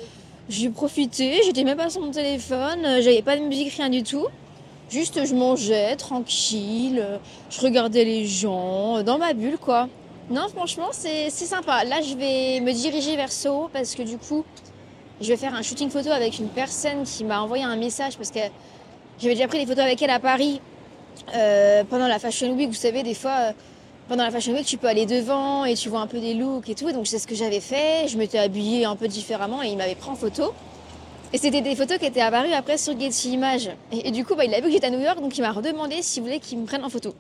j'ai 0.50 0.70
profité, 0.70 1.42
j'étais 1.46 1.64
même 1.64 1.78
pas 1.78 1.90
sur 1.90 2.02
mon 2.02 2.12
téléphone, 2.12 2.86
euh, 2.86 3.02
j'avais 3.02 3.22
pas 3.24 3.38
de 3.38 3.44
musique, 3.44 3.74
rien 3.74 3.90
du 3.90 4.04
tout. 4.04 4.28
Juste 4.90 5.26
je 5.26 5.34
mangeais 5.34 5.96
tranquille, 5.96 7.00
euh, 7.02 7.18
je 7.50 7.62
regardais 7.62 8.06
les 8.06 8.26
gens, 8.26 9.04
dans 9.04 9.18
ma 9.18 9.34
bulle 9.34 9.58
quoi. 9.58 9.90
Non, 10.30 10.48
franchement, 10.50 10.90
c'est 10.92 11.30
c'est 11.30 11.46
sympa. 11.46 11.86
Là, 11.86 12.02
je 12.02 12.16
vais 12.16 12.60
me 12.60 12.74
diriger 12.74 13.16
vers 13.16 13.32
Soho 13.32 13.70
parce 13.72 13.96
que 13.96 14.04
du 14.04 14.18
coup, 14.18 14.44
je 15.22 15.28
vais 15.28 15.38
faire 15.38 15.56
un 15.56 15.62
shooting 15.62 15.90
photo 15.90 16.12
avec 16.12 16.40
une 16.40 16.50
personne 16.50 17.04
qui 17.04 17.24
m'a 17.24 17.42
envoyé 17.42 17.64
un 17.64 17.76
message 17.76 18.18
parce 18.18 18.32
que 18.32 18.40
j'avais 19.20 19.34
déjà 19.34 19.48
pris 19.48 19.60
des 19.60 19.66
photos 19.66 19.84
avec 19.84 20.02
elle 20.02 20.12
à 20.12 20.20
Paris 20.20 20.62
euh, 21.36 21.84
pendant 21.84 22.08
la 22.08 22.20
Fashion 22.20 22.54
Week. 22.54 22.70
Vous 22.70 22.76
savez, 22.76 23.02
des 23.02 23.16
fois, 23.16 23.36
euh, 23.40 23.52
pendant 24.08 24.24
la 24.24 24.32
Fashion 24.32 24.54
Week, 24.54 24.66
tu 24.66 24.78
peux 24.78 24.88
aller 24.88 25.06
devant 25.06 25.66
et 25.66 25.74
tu 25.74 25.90
vois 25.90 26.02
un 26.02 26.08
peu 26.08 26.20
des 26.20 26.34
looks 26.34 26.70
et 26.70 26.76
tout. 26.76 26.92
Donc, 26.92 27.08
c'est 27.08 27.18
ce 27.18 27.26
que 27.26 27.36
j'avais 27.36 27.60
fait. 27.60 28.08
Je 28.08 28.18
m'étais 28.18 28.38
habillée 28.38 28.86
un 28.86 28.96
peu 28.96 29.08
différemment 29.08 29.64
et 29.64 29.70
il 29.70 29.78
m'avait 29.78 29.96
pris 29.96 30.10
en 30.10 30.16
photo. 30.16 30.54
Et 31.34 31.38
c'était 31.38 31.62
des 31.62 31.76
photos 31.76 31.98
qui 31.98 32.06
étaient 32.06 32.22
apparues 32.22 32.54
après 32.54 32.78
sur 32.78 32.98
Getty 32.98 33.32
Images. 33.32 33.72
Et, 33.92 34.12
du 34.12 34.24
coup, 34.24 34.36
bah, 34.36 34.46
il 34.46 34.54
a 34.54 34.58
vu 34.58 34.68
que 34.68 34.72
j'étais 34.72 34.88
à 34.88 34.92
New 34.92 35.02
York, 35.02 35.20
donc 35.20 35.38
il 35.38 35.42
m'a 35.42 35.52
redemandé 35.52 36.02
s'il 36.02 36.24
voulait 36.24 36.40
qu'il 36.40 36.60
me 36.60 36.66
prenne 36.66 36.86
en 36.86 36.90
photo. 36.90 37.16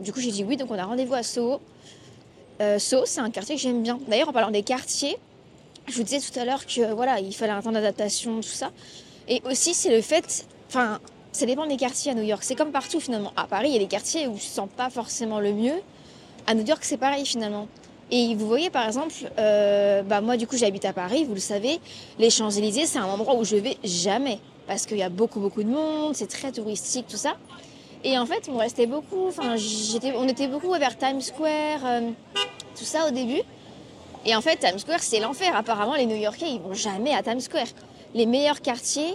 Du 0.00 0.12
coup, 0.12 0.20
j'ai 0.20 0.30
dit 0.30 0.44
oui, 0.44 0.56
donc 0.56 0.70
on 0.70 0.78
a 0.78 0.84
rendez-vous 0.84 1.14
à 1.14 1.22
Soho. 1.22 1.60
Euh, 2.60 2.78
Soho, 2.78 3.04
c'est 3.04 3.20
un 3.20 3.30
quartier 3.30 3.56
que 3.56 3.60
j'aime 3.60 3.82
bien. 3.82 3.98
D'ailleurs, 4.06 4.28
en 4.28 4.32
parlant 4.32 4.50
des 4.52 4.62
quartiers, 4.62 5.16
je 5.88 5.96
vous 5.96 6.02
disais 6.02 6.20
tout 6.20 6.38
à 6.38 6.44
l'heure 6.44 6.66
que 6.66 6.92
voilà, 6.92 7.20
il 7.20 7.34
fallait 7.34 7.52
un 7.52 7.62
temps 7.62 7.72
d'adaptation, 7.72 8.36
tout 8.36 8.48
ça. 8.48 8.70
Et 9.28 9.42
aussi, 9.44 9.74
c'est 9.74 9.94
le 9.94 10.02
fait, 10.02 10.46
enfin, 10.68 11.00
ça 11.32 11.46
dépend 11.46 11.66
des 11.66 11.76
quartiers 11.76 12.12
à 12.12 12.14
New 12.14 12.22
York. 12.22 12.42
C'est 12.42 12.54
comme 12.54 12.72
partout 12.72 13.00
finalement. 13.00 13.32
À 13.36 13.46
Paris, 13.46 13.68
il 13.68 13.72
y 13.74 13.76
a 13.76 13.80
des 13.80 13.86
quartiers 13.86 14.26
où 14.26 14.36
je 14.36 14.44
ne 14.44 14.50
sens 14.50 14.68
pas 14.76 14.90
forcément 14.90 15.40
le 15.40 15.52
mieux. 15.52 15.80
À 16.46 16.54
New 16.54 16.64
York, 16.64 16.80
c'est 16.82 16.96
pareil 16.96 17.26
finalement. 17.26 17.68
Et 18.10 18.34
vous 18.34 18.46
voyez, 18.46 18.70
par 18.70 18.86
exemple, 18.86 19.12
euh, 19.38 20.02
bah 20.02 20.22
moi, 20.22 20.38
du 20.38 20.46
coup, 20.46 20.56
j'habite 20.56 20.86
à 20.86 20.94
Paris, 20.94 21.24
vous 21.24 21.34
le 21.34 21.40
savez. 21.40 21.78
Les 22.18 22.30
Champs-Élysées, 22.30 22.86
c'est 22.86 22.98
un 22.98 23.04
endroit 23.04 23.34
où 23.34 23.44
je 23.44 23.56
vais 23.56 23.76
jamais. 23.84 24.38
Parce 24.66 24.86
qu'il 24.86 24.96
y 24.96 25.02
a 25.02 25.10
beaucoup, 25.10 25.40
beaucoup 25.40 25.62
de 25.62 25.68
monde, 25.68 26.14
c'est 26.14 26.26
très 26.26 26.52
touristique, 26.52 27.06
tout 27.06 27.16
ça. 27.16 27.36
Et 28.04 28.18
en 28.18 28.24
fait, 28.24 28.48
on 28.50 28.56
restait 28.56 28.86
beaucoup, 28.86 29.26
enfin, 29.28 29.56
on 30.16 30.28
était 30.28 30.46
beaucoup 30.46 30.70
vers 30.72 30.96
Times 30.96 31.20
Square, 31.20 31.80
euh, 31.84 32.10
tout 32.76 32.84
ça 32.84 33.08
au 33.08 33.10
début. 33.10 33.42
Et 34.24 34.34
en 34.34 34.40
fait, 34.40 34.56
Times 34.56 34.78
Square, 34.78 35.00
c'est 35.00 35.20
l'enfer. 35.20 35.54
Apparemment, 35.54 35.94
les 35.94 36.06
New-Yorkais, 36.06 36.50
ils 36.50 36.60
vont 36.60 36.74
jamais 36.74 37.14
à 37.14 37.22
Times 37.22 37.40
Square. 37.40 37.68
Les 38.14 38.26
meilleurs 38.26 38.60
quartiers 38.60 39.14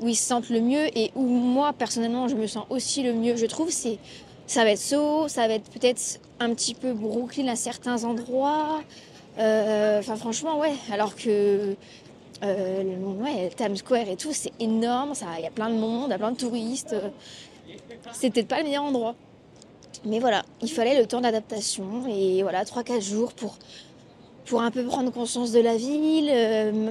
où 0.00 0.08
ils 0.08 0.16
se 0.16 0.24
sentent 0.24 0.50
le 0.50 0.60
mieux 0.60 0.86
et 0.98 1.12
où 1.14 1.22
moi, 1.22 1.72
personnellement, 1.72 2.28
je 2.28 2.34
me 2.34 2.46
sens 2.46 2.64
aussi 2.68 3.02
le 3.02 3.12
mieux, 3.12 3.36
je 3.36 3.46
trouve, 3.46 3.70
c'est 3.70 3.98
ça 4.46 4.64
va 4.64 4.70
être 4.70 4.78
Soho, 4.78 5.28
ça 5.28 5.48
va 5.48 5.54
être 5.54 5.70
peut-être 5.70 6.20
un 6.40 6.52
petit 6.54 6.74
peu 6.74 6.92
Brooklyn 6.92 7.48
à 7.48 7.56
certains 7.56 8.04
endroits. 8.04 8.80
Euh, 9.38 10.00
Enfin, 10.00 10.16
franchement, 10.16 10.58
ouais. 10.58 10.74
Alors 10.92 11.16
que 11.16 11.76
euh, 12.42 12.82
ouais, 13.22 13.50
Times 13.56 13.76
Square 13.76 14.08
et 14.08 14.16
tout, 14.16 14.32
c'est 14.32 14.52
énorme. 14.60 15.12
Il 15.38 15.44
y 15.44 15.46
a 15.46 15.50
plein 15.50 15.70
de 15.70 15.76
monde, 15.76 16.06
il 16.08 16.10
y 16.10 16.14
a 16.14 16.18
plein 16.18 16.32
de 16.32 16.36
touristes. 16.36 16.94
C'est 18.12 18.30
peut-être 18.30 18.48
pas 18.48 18.58
le 18.58 18.64
meilleur 18.64 18.84
endroit. 18.84 19.14
Mais 20.04 20.18
voilà, 20.18 20.42
il 20.60 20.70
fallait 20.70 20.98
le 20.98 21.06
temps 21.06 21.20
d'adaptation 21.20 22.06
et 22.08 22.42
voilà, 22.42 22.64
3-4 22.64 23.00
jours 23.00 23.32
pour, 23.32 23.56
pour 24.46 24.60
un 24.62 24.70
peu 24.70 24.84
prendre 24.84 25.10
conscience 25.12 25.52
de 25.52 25.60
la 25.60 25.76
ville, 25.76 26.28
euh, 26.30 26.90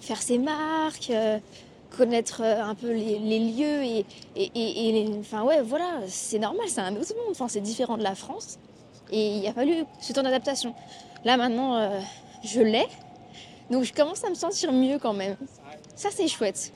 faire 0.00 0.20
ses 0.20 0.38
marques, 0.38 1.10
euh, 1.10 1.38
connaître 1.96 2.42
euh, 2.42 2.62
un 2.62 2.74
peu 2.74 2.92
les, 2.92 3.38
lieux 3.38 3.82
et, 3.84 4.04
les- 4.36 5.10
enfin 5.20 5.42
ouais, 5.42 5.62
voilà, 5.62 6.00
c'est 6.08 6.38
normal, 6.38 6.66
c'est 6.68 6.80
un 6.80 6.94
autre 6.96 7.14
monde, 7.14 7.30
enfin, 7.32 7.48
c'est 7.48 7.60
différent 7.60 7.96
de 7.96 8.02
la 8.02 8.14
France 8.14 8.58
et 9.10 9.36
il 9.38 9.46
a 9.46 9.52
fallu 9.52 9.84
ce 10.00 10.12
temps 10.12 10.22
d'adaptation. 10.22 10.74
Là 11.24 11.36
maintenant, 11.36 11.90
je 12.42 12.60
l'ai, 12.60 12.86
donc 13.70 13.84
je 13.84 13.92
commence 13.92 14.24
à 14.24 14.30
me 14.30 14.34
sentir 14.34 14.72
mieux 14.72 14.98
quand 14.98 15.12
même. 15.14 15.36
Ça 15.96 16.08
c'est 16.12 16.28
chouette. 16.28 16.72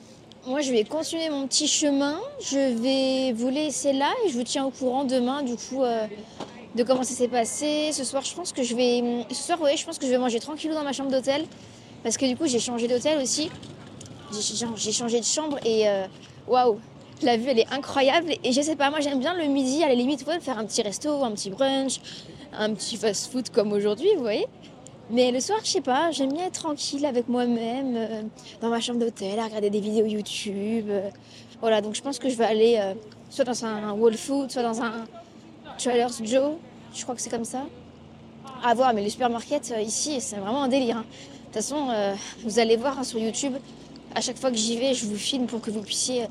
Moi, 0.47 0.61
je 0.61 0.71
vais 0.71 0.85
continuer 0.85 1.29
mon 1.29 1.45
petit 1.47 1.67
chemin. 1.67 2.17
Je 2.41 2.57
vais 2.81 3.33
vous 3.33 3.49
laisser 3.49 3.91
là 3.91 4.09
et 4.25 4.29
je 4.29 4.37
vous 4.37 4.43
tiens 4.45 4.65
au 4.65 4.69
courant 4.71 5.03
demain, 5.03 5.43
du 5.43 5.55
coup, 5.55 5.83
de 6.75 6.83
comment 6.83 7.03
ça 7.03 7.13
s'est 7.13 7.27
passé. 7.27 7.91
Ce 7.91 8.03
soir, 8.03 8.23
je 8.23 8.33
pense 8.33 8.53
que 8.53 8.63
je 8.63 8.75
vais. 8.75 9.25
Ce 9.31 9.43
soir, 9.43 9.61
ouais, 9.61 9.75
je 9.75 9.85
pense 9.85 9.97
que 9.97 10.05
je 10.05 10.11
vais 10.11 10.17
manger 10.17 10.39
tranquillou 10.39 10.73
dans 10.73 10.83
ma 10.83 10.93
chambre 10.93 11.11
d'hôtel. 11.11 11.45
Parce 12.03 12.17
que 12.17 12.25
du 12.25 12.35
coup, 12.35 12.47
j'ai 12.47 12.59
changé 12.59 12.87
d'hôtel 12.87 13.21
aussi. 13.21 13.49
J'ai 14.31 14.91
changé 14.91 15.19
de 15.19 15.25
chambre 15.25 15.57
et 15.65 15.89
euh, 15.89 16.05
waouh, 16.47 16.79
la 17.23 17.35
vue, 17.35 17.49
elle 17.49 17.59
est 17.59 17.73
incroyable. 17.73 18.33
Et 18.43 18.51
je 18.51 18.61
sais 18.61 18.75
pas, 18.75 18.89
moi, 18.89 18.99
j'aime 18.99 19.19
bien 19.19 19.33
le 19.33 19.45
midi, 19.45 19.83
à 19.83 19.87
la 19.87 19.95
limite, 19.95 20.25
ouais, 20.27 20.39
faire 20.39 20.59
un 20.59 20.65
petit 20.65 20.81
resto, 20.81 21.23
un 21.23 21.31
petit 21.31 21.49
brunch, 21.49 21.99
un 22.53 22.73
petit 22.73 22.95
fast-food 22.95 23.49
comme 23.49 23.73
aujourd'hui, 23.73 24.09
vous 24.15 24.21
voyez. 24.21 24.45
Mais 25.09 25.31
le 25.31 25.39
soir, 25.39 25.59
je 25.63 25.71
sais 25.71 25.81
pas, 25.81 26.11
j'aime 26.11 26.31
bien 26.31 26.45
être 26.45 26.59
tranquille 26.59 27.03
avec 27.07 27.27
moi-même, 27.27 27.95
euh, 27.97 28.21
dans 28.61 28.69
ma 28.69 28.79
chambre 28.79 28.99
d'hôtel, 28.99 29.39
à 29.39 29.45
regarder 29.45 29.71
des 29.71 29.79
vidéos 29.79 30.05
YouTube. 30.05 30.85
euh, 30.89 31.09
voilà, 31.59 31.81
donc 31.81 31.95
je 31.95 32.01
pense 32.01 32.19
que 32.19 32.29
je 32.29 32.35
vais 32.35 32.45
aller 32.45 32.79
soit 33.29 33.43
dans 33.43 33.65
un 33.65 33.91
Whole 33.91 34.15
Food, 34.15 34.51
soit 34.51 34.63
dans 34.63 34.81
un 34.81 35.05
Trader 35.79 36.07
Joe, 36.23 36.55
je 36.93 37.03
crois 37.03 37.15
que 37.15 37.21
c'est 37.21 37.29
comme 37.29 37.45
ça. 37.45 37.65
À 38.63 38.73
voir, 38.73 38.93
mais 38.93 39.01
les 39.01 39.09
supermarkets 39.09 39.71
euh, 39.71 39.81
ici, 39.81 40.19
c'est 40.19 40.35
vraiment 40.35 40.63
un 40.63 40.67
délire. 40.67 40.97
hein. 40.97 41.05
De 41.09 41.45
toute 41.45 41.53
façon, 41.53 41.89
euh, 41.89 42.13
vous 42.43 42.59
allez 42.59 42.75
voir 42.75 42.99
hein, 42.99 43.03
sur 43.03 43.17
YouTube, 43.19 43.53
à 44.13 44.21
chaque 44.21 44.37
fois 44.37 44.51
que 44.51 44.57
j'y 44.57 44.77
vais, 44.77 44.93
je 44.93 45.05
vous 45.05 45.15
filme 45.15 45.45
pour 45.47 45.61
que 45.61 45.71
vous 45.71 45.81
puissiez 45.81 46.27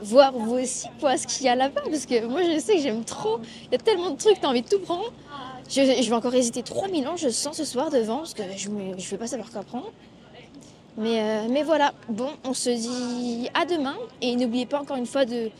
voir 0.00 0.32
vous 0.32 0.54
aussi 0.54 0.86
quoi 1.00 1.16
ce 1.18 1.26
qu'il 1.26 1.46
y 1.46 1.48
a 1.48 1.56
là-bas. 1.56 1.82
Parce 1.90 2.06
que 2.06 2.24
moi, 2.26 2.42
je 2.42 2.58
sais 2.60 2.76
que 2.76 2.82
j'aime 2.82 3.04
trop. 3.04 3.40
Il 3.66 3.72
y 3.72 3.74
a 3.74 3.78
tellement 3.78 4.10
de 4.10 4.16
trucs, 4.16 4.40
t'as 4.40 4.48
envie 4.48 4.62
de 4.62 4.68
tout 4.68 4.78
prendre. 4.78 5.12
Je, 5.68 5.82
je 5.82 6.08
vais 6.08 6.14
encore 6.14 6.34
hésiter 6.34 6.62
3000 6.62 7.06
ans, 7.08 7.16
je 7.16 7.28
sens 7.28 7.56
ce 7.56 7.64
soir 7.64 7.90
devant, 7.90 8.18
parce 8.18 8.32
que 8.34 8.42
je 8.56 8.70
ne 8.70 8.94
vais 8.94 9.18
pas 9.18 9.26
savoir 9.26 9.50
quoi 9.50 9.62
prendre. 9.62 9.90
Mais, 10.96 11.20
euh, 11.20 11.46
mais 11.50 11.62
voilà, 11.62 11.92
bon, 12.08 12.30
on 12.44 12.54
se 12.54 12.70
dit 12.70 13.48
à 13.54 13.64
demain. 13.66 13.96
Et 14.22 14.34
n'oubliez 14.36 14.66
pas 14.66 14.80
encore 14.80 14.96
une 14.96 15.06
fois 15.06 15.24
de, 15.24 15.50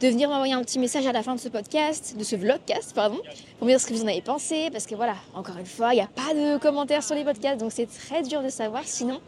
de 0.00 0.08
venir 0.08 0.28
m'envoyer 0.28 0.54
un 0.54 0.62
petit 0.62 0.78
message 0.78 1.06
à 1.06 1.12
la 1.12 1.22
fin 1.22 1.34
de 1.34 1.40
ce 1.40 1.48
podcast, 1.48 2.16
de 2.18 2.24
ce 2.24 2.36
vlogcast, 2.36 2.94
pardon, 2.94 3.20
pour 3.58 3.66
me 3.66 3.72
dire 3.72 3.80
ce 3.80 3.86
que 3.86 3.94
vous 3.94 4.02
en 4.02 4.08
avez 4.08 4.22
pensé. 4.22 4.68
Parce 4.72 4.86
que 4.86 4.94
voilà, 4.94 5.14
encore 5.34 5.56
une 5.58 5.66
fois, 5.66 5.92
il 5.92 5.96
n'y 5.96 6.02
a 6.02 6.08
pas 6.08 6.34
de 6.34 6.58
commentaires 6.58 7.02
sur 7.02 7.14
les 7.14 7.24
podcasts, 7.24 7.58
donc 7.58 7.72
c'est 7.72 7.86
très 7.86 8.22
dur 8.22 8.42
de 8.42 8.48
savoir 8.48 8.82
sinon. 8.84 9.20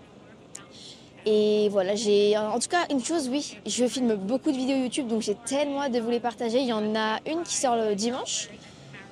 Et 1.24 1.68
voilà, 1.70 1.96
j'ai 1.96 2.36
en 2.38 2.58
tout 2.60 2.68
cas 2.68 2.86
une 2.90 3.04
chose, 3.04 3.28
oui, 3.28 3.56
je 3.66 3.86
filme 3.86 4.14
beaucoup 4.14 4.52
de 4.52 4.56
vidéos 4.56 4.76
YouTube, 4.76 5.08
donc 5.08 5.22
j'ai 5.22 5.34
tellement 5.34 5.82
hâte 5.82 5.92
de 5.92 6.00
vous 6.00 6.10
les 6.10 6.20
partager. 6.20 6.58
Il 6.60 6.66
y 6.66 6.72
en 6.72 6.94
a 6.94 7.18
une 7.26 7.42
qui 7.42 7.56
sort 7.56 7.74
le 7.74 7.94
dimanche. 7.96 8.48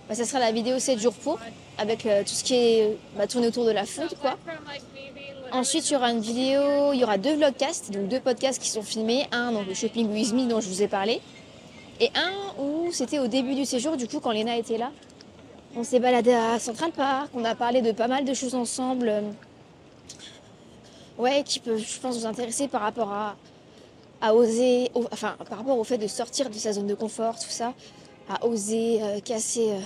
Bah, 0.09 0.15
ça 0.15 0.25
sera 0.25 0.39
la 0.39 0.53
vidéo 0.53 0.79
7 0.79 1.01
jours 1.01 1.15
pour, 1.15 1.41
avec 1.79 2.07
euh, 2.07 2.23
tout 2.23 2.35
ce 2.35 2.45
qui 2.45 2.55
est 2.55 2.97
bah, 3.17 3.27
tourné 3.27 3.49
autour 3.49 3.65
de 3.65 3.71
la 3.71 3.85
food, 3.85 4.15
quoi. 4.21 4.37
Ensuite, 5.51 5.89
il 5.89 5.95
y 5.95 5.97
aura 5.97 6.11
une 6.11 6.21
vidéo, 6.21 6.93
il 6.93 7.01
y 7.01 7.05
aura 7.05 7.17
deux 7.17 7.37
vlogcasts, 7.37 7.91
donc 7.91 8.09
deux 8.09 8.21
podcasts 8.21 8.61
qui 8.61 8.69
sont 8.69 8.83
filmés. 8.83 9.27
Un, 9.33 9.53
donc 9.53 9.67
le 9.67 9.75
shopping 9.75 10.09
with 10.13 10.33
me 10.33 10.47
dont 10.47 10.61
je 10.61 10.69
vous 10.69 10.83
ai 10.83 10.89
parlé. 10.89 11.21
Et 12.01 12.11
un 12.15 12.61
où 12.63 12.91
c'était 12.93 13.19
au 13.19 13.27
début 13.29 13.55
du 13.55 13.65
séjour, 13.65 13.97
du 13.97 14.09
coup, 14.09 14.21
quand 14.21 14.33
Léna 14.33 14.57
était 14.57 14.79
là. 14.79 14.91
On 15.77 15.85
s'est 15.85 15.99
baladé 16.01 16.33
à 16.33 16.59
Central 16.59 16.93
Park, 16.93 17.31
on 17.35 17.45
a 17.45 17.55
parlé 17.55 17.83
de 17.83 17.91
pas 17.93 18.07
mal 18.09 18.25
de 18.25 18.33
choses 18.35 18.55
ensemble. 18.55 19.13
Ouais, 21.19 21.43
qui 21.45 21.61
peuvent, 21.61 21.79
je 21.79 22.01
pense, 22.01 22.19
vous 22.19 22.27
intéresser 22.27 22.69
par 22.69 22.81
rapport 22.83 23.13
à, 23.13 23.37
à 24.21 24.35
oser, 24.35 24.91
au- 24.95 25.07
enfin, 25.13 25.37
par 25.49 25.59
rapport 25.59 25.79
au 25.79 25.85
fait 25.85 25.99
de 25.99 26.07
sortir 26.07 26.49
de 26.51 26.55
sa 26.55 26.73
zone 26.73 26.87
de 26.87 26.95
confort, 26.95 27.37
tout 27.39 27.51
ça, 27.51 27.73
à 28.29 28.45
oser 28.47 29.01
euh, 29.03 29.21
casser 29.21 29.71
euh, 29.73 29.81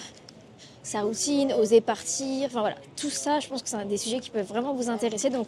sa 0.88 1.02
routine, 1.02 1.52
oser 1.52 1.80
partir. 1.80 2.46
Enfin 2.46 2.60
voilà, 2.60 2.76
tout 2.96 3.10
ça, 3.10 3.40
je 3.40 3.48
pense 3.48 3.62
que 3.62 3.68
c'est 3.68 3.76
un 3.76 3.84
des 3.84 3.98
sujets 3.98 4.20
qui 4.20 4.30
peuvent 4.30 4.46
vraiment 4.46 4.72
vous 4.72 4.88
intéresser. 4.88 5.30
Donc 5.30 5.46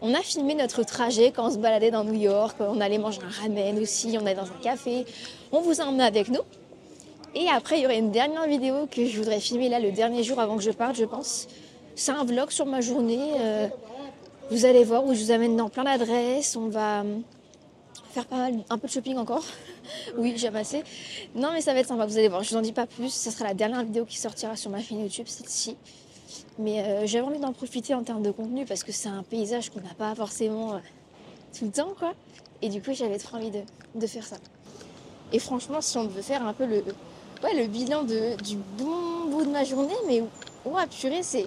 on, 0.00 0.14
a 0.14 0.20
filmé 0.20 0.54
notre 0.54 0.84
trajet 0.84 1.32
quand 1.32 1.46
on 1.46 1.50
se 1.50 1.58
baladait 1.58 1.90
dans 1.90 2.04
New 2.04 2.14
York, 2.14 2.56
on 2.60 2.80
allait 2.80 2.98
manger 2.98 3.20
un 3.22 3.42
ramen 3.42 3.78
aussi, 3.80 4.16
on 4.20 4.24
allait 4.24 4.34
dans 4.34 4.42
un 4.42 4.62
café. 4.62 5.04
On 5.52 5.60
vous 5.60 5.80
a 5.80 5.84
emmené 5.84 6.04
avec 6.04 6.28
nous. 6.28 6.42
Et 7.34 7.48
après, 7.48 7.78
il 7.78 7.82
y 7.82 7.86
aurait 7.86 7.98
une 7.98 8.12
dernière 8.12 8.46
vidéo 8.46 8.88
que 8.90 9.04
je 9.04 9.18
voudrais 9.18 9.40
filmer 9.40 9.68
là 9.68 9.80
le 9.80 9.90
dernier 9.90 10.22
jour 10.22 10.40
avant 10.40 10.56
que 10.56 10.62
je 10.62 10.70
parte, 10.70 10.96
je 10.96 11.04
pense. 11.04 11.48
C'est 11.94 12.12
un 12.12 12.24
vlog 12.24 12.50
sur 12.50 12.64
ma 12.64 12.80
journée. 12.80 13.32
euh, 13.40 13.68
vous 14.50 14.64
allez 14.64 14.84
voir 14.84 15.04
où 15.04 15.12
je 15.12 15.24
vous 15.24 15.30
amène 15.30 15.56
dans 15.56 15.68
plein 15.68 15.84
d'adresses. 15.84 16.56
On 16.56 16.68
va 16.68 17.02
pas 18.26 18.36
mal, 18.36 18.54
un 18.68 18.78
peu 18.78 18.86
de 18.86 18.92
shopping 18.92 19.16
encore. 19.16 19.44
oui, 20.16 20.34
j'ai 20.36 20.48
amassé. 20.48 20.82
Non, 21.34 21.52
mais 21.52 21.60
ça 21.60 21.72
va 21.74 21.80
être 21.80 21.88
sympa, 21.88 22.06
vous 22.06 22.18
allez 22.18 22.28
voir. 22.28 22.42
Je 22.42 22.50
vous 22.50 22.56
en 22.56 22.62
dis 22.62 22.72
pas 22.72 22.86
plus. 22.86 23.12
Ce 23.12 23.30
sera 23.30 23.44
la 23.44 23.54
dernière 23.54 23.84
vidéo 23.84 24.04
qui 24.04 24.18
sortira 24.18 24.56
sur 24.56 24.70
ma 24.70 24.80
chaîne 24.80 25.00
YouTube, 25.00 25.26
celle-ci. 25.26 25.76
Mais 26.58 26.82
euh, 26.82 27.06
j'avais 27.06 27.24
envie 27.24 27.38
d'en 27.38 27.52
profiter 27.52 27.94
en 27.94 28.02
termes 28.02 28.22
de 28.22 28.30
contenu 28.30 28.64
parce 28.64 28.84
que 28.84 28.92
c'est 28.92 29.08
un 29.08 29.22
paysage 29.22 29.70
qu'on 29.70 29.80
n'a 29.80 29.94
pas 29.96 30.14
forcément 30.14 30.74
euh, 30.74 30.78
tout 31.56 31.66
le 31.66 31.70
temps, 31.70 31.94
quoi. 31.98 32.14
Et 32.62 32.68
du 32.68 32.82
coup, 32.82 32.92
j'avais 32.92 33.18
trop 33.18 33.36
envie 33.36 33.50
de, 33.50 34.06
faire 34.06 34.26
ça. 34.26 34.36
Et 35.32 35.38
franchement, 35.38 35.80
si 35.80 35.96
on 35.96 36.04
devait 36.04 36.22
faire 36.22 36.44
un 36.44 36.52
peu 36.52 36.66
le 36.66 37.66
bilan 37.66 38.02
de, 38.02 38.40
du 38.42 38.56
bon 38.76 39.26
bout 39.30 39.44
de 39.44 39.50
ma 39.50 39.64
journée, 39.64 39.94
mais 40.06 40.22
ouais, 40.64 40.86
purée, 40.86 41.22
c'est. 41.22 41.46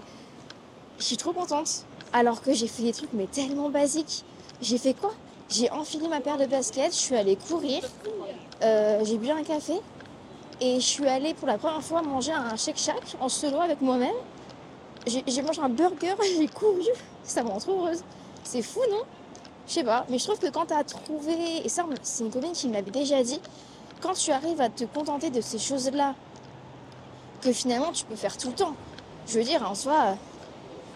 Je 1.00 1.04
suis 1.04 1.18
trop 1.18 1.34
contente. 1.34 1.86
Alors 2.14 2.42
que 2.42 2.54
j'ai 2.54 2.68
fait 2.68 2.84
des 2.84 2.94
trucs, 2.94 3.14
mais 3.14 3.28
tellement 3.28 3.70
basiques. 3.70 4.24
J'ai 4.62 4.78
fait 4.78 4.94
quoi? 4.94 5.14
J'ai 5.52 5.70
enfilé 5.70 6.08
ma 6.08 6.22
paire 6.22 6.38
de 6.38 6.46
baskets, 6.46 6.94
je 6.94 6.98
suis 6.98 7.16
allée 7.16 7.36
courir, 7.36 7.84
euh, 8.64 9.04
j'ai 9.04 9.18
bu 9.18 9.30
un 9.32 9.44
café 9.44 9.74
et 10.62 10.76
je 10.76 10.86
suis 10.86 11.06
allée 11.06 11.34
pour 11.34 11.46
la 11.46 11.58
première 11.58 11.84
fois 11.84 12.02
manger 12.02 12.32
un 12.32 12.56
Shake 12.56 12.78
Shack 12.78 13.18
en 13.20 13.28
solo 13.28 13.60
avec 13.60 13.82
moi-même. 13.82 14.16
J'ai 15.06 15.42
mangé 15.42 15.62
un 15.62 15.68
burger, 15.68 16.16
j'ai 16.38 16.48
couru, 16.48 16.86
ça 17.26 17.44
me 17.44 17.50
rend 17.50 17.58
trop 17.58 17.74
heureuse. 17.82 18.02
C'est 18.46 18.62
fou, 18.62 18.80
non? 18.90 19.02
Je 19.68 19.74
sais 19.74 19.84
pas, 19.84 20.06
mais 20.08 20.20
je 20.20 20.24
trouve 20.24 20.40
que 20.40 20.48
quand 20.48 20.68
tu 20.68 20.74
as 20.74 20.86
trouvé, 20.86 21.66
et 21.66 21.68
ça, 21.68 21.86
c'est 22.02 22.24
une 22.24 22.32
copine 22.32 22.54
qui 22.54 22.70
me 22.70 22.74
l'avait 22.74 22.90
déjà 22.90 23.22
dit, 23.22 23.42
quand 24.00 24.14
tu 24.14 24.32
arrives 24.32 24.62
à 24.62 24.70
te 24.70 24.86
contenter 24.86 25.32
de 25.32 25.42
ces 25.42 25.60
choses-là, 25.60 26.16
que 27.42 27.52
finalement 27.52 27.92
tu 27.92 28.06
peux 28.06 28.16
faire 28.16 28.38
tout 28.38 28.48
le 28.48 28.56
temps. 28.56 28.76
Je 29.28 29.38
veux 29.38 29.44
dire, 29.44 29.70
en 29.70 29.76
soi, 29.76 30.16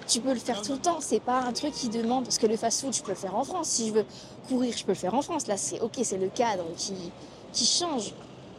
tu 0.08 0.22
peux 0.22 0.34
le 0.34 0.40
faire 0.40 0.62
tout 0.62 0.74
le 0.74 0.80
temps. 0.80 0.98
C'est 1.02 1.20
pas 1.20 1.40
un 1.40 1.52
truc 1.52 1.74
qui 1.74 1.90
demande, 1.90 2.24
parce 2.24 2.38
que 2.38 2.48
le 2.48 2.56
fast-food, 2.56 2.94
je 2.94 3.02
peux 3.02 3.12
le 3.12 3.18
faire 3.18 3.36
en 3.36 3.44
France. 3.44 3.68
Si 3.68 3.90
je 3.90 3.94
veux 3.94 4.06
courir, 4.48 4.76
je 4.78 4.84
peux 4.84 4.92
le 4.92 4.98
faire 4.98 5.14
en 5.14 5.22
France. 5.22 5.48
Là, 5.48 5.58
c'est 5.58 5.80
ok, 5.82 6.00
c'est 6.04 6.18
le 6.18 6.30
cadre 6.30 6.66
qui, 6.78 6.94
qui 7.54 7.66
change. 7.66 8.14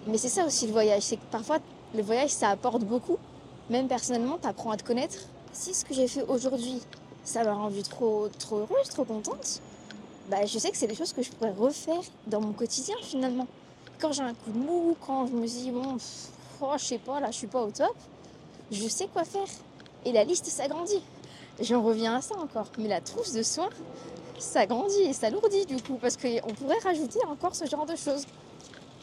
Mais 0.07 0.19
c'est 0.19 0.29
ça 0.29 0.45
aussi 0.47 0.67
le 0.67 0.73
voyage, 0.73 1.03
c'est 1.03 1.17
que 1.17 1.25
parfois, 1.31 1.59
le 1.95 2.03
voyage, 2.03 2.31
ça 2.31 2.51
apporte 2.51 2.83
beaucoup. 2.83 3.19
Même 3.71 3.89
personnellement, 3.89 4.39
tu 4.41 4.49
apprends 4.49 4.71
à 4.71 4.77
te 4.77 4.85
connaître. 4.85 5.19
Si 5.53 5.75
ce 5.75 5.85
que 5.85 5.95
j'ai 5.95 6.07
fait 6.07 6.23
aujourd'hui, 6.23 6.81
ça 7.25 7.43
m'a 7.43 7.55
rendu 7.55 7.83
trop, 7.83 8.29
trop 8.39 8.59
heureuse, 8.59 8.89
trop 8.89 9.05
contente, 9.05 9.61
bah, 10.31 10.45
je 10.47 10.59
sais 10.59 10.71
que 10.71 10.77
c'est 10.77 10.87
des 10.87 10.95
choses 10.95 11.13
que 11.13 11.23
je 11.23 11.31
pourrais 11.31 11.53
refaire 11.53 12.01
dans 12.27 12.41
mon 12.41 12.53
quotidien 12.53 12.97
finalement. 13.03 13.47
Quand 13.99 14.13
j'ai 14.13 14.23
un 14.23 14.35
coup 14.35 14.51
de 14.51 14.59
mou, 14.59 14.97
quand 15.05 15.27
je 15.27 15.33
me 15.33 15.47
dis, 15.47 15.71
bon, 15.71 15.97
oh, 16.61 16.73
je 16.77 16.85
sais 16.85 16.99
pas, 16.99 17.21
là, 17.21 17.31
je 17.31 17.39
suis 17.39 17.47
pas 17.47 17.63
au 17.63 17.71
top, 17.71 17.95
je 18.71 18.89
sais 18.89 19.09
quoi 19.09 19.25
faire. 19.25 19.47
Et 20.05 20.13
la 20.13 20.25
liste 20.25 20.47
s'agrandit. 20.47 21.03
J'en 21.61 21.83
reviens 21.83 22.17
à 22.17 22.21
ça 22.21 22.37
encore. 22.37 22.67
Mais 22.79 22.89
la 22.89 23.01
trousse 23.01 23.33
de 23.33 23.43
soins 23.43 23.71
s'agrandit 24.39 25.03
et 25.03 25.13
s'alourdit 25.13 25.67
du 25.67 25.83
coup, 25.83 25.99
parce 26.01 26.17
qu'on 26.17 26.55
pourrait 26.55 26.79
rajouter 26.83 27.21
encore 27.29 27.55
ce 27.55 27.67
genre 27.67 27.87
de 27.87 27.97
choses. 27.97 28.25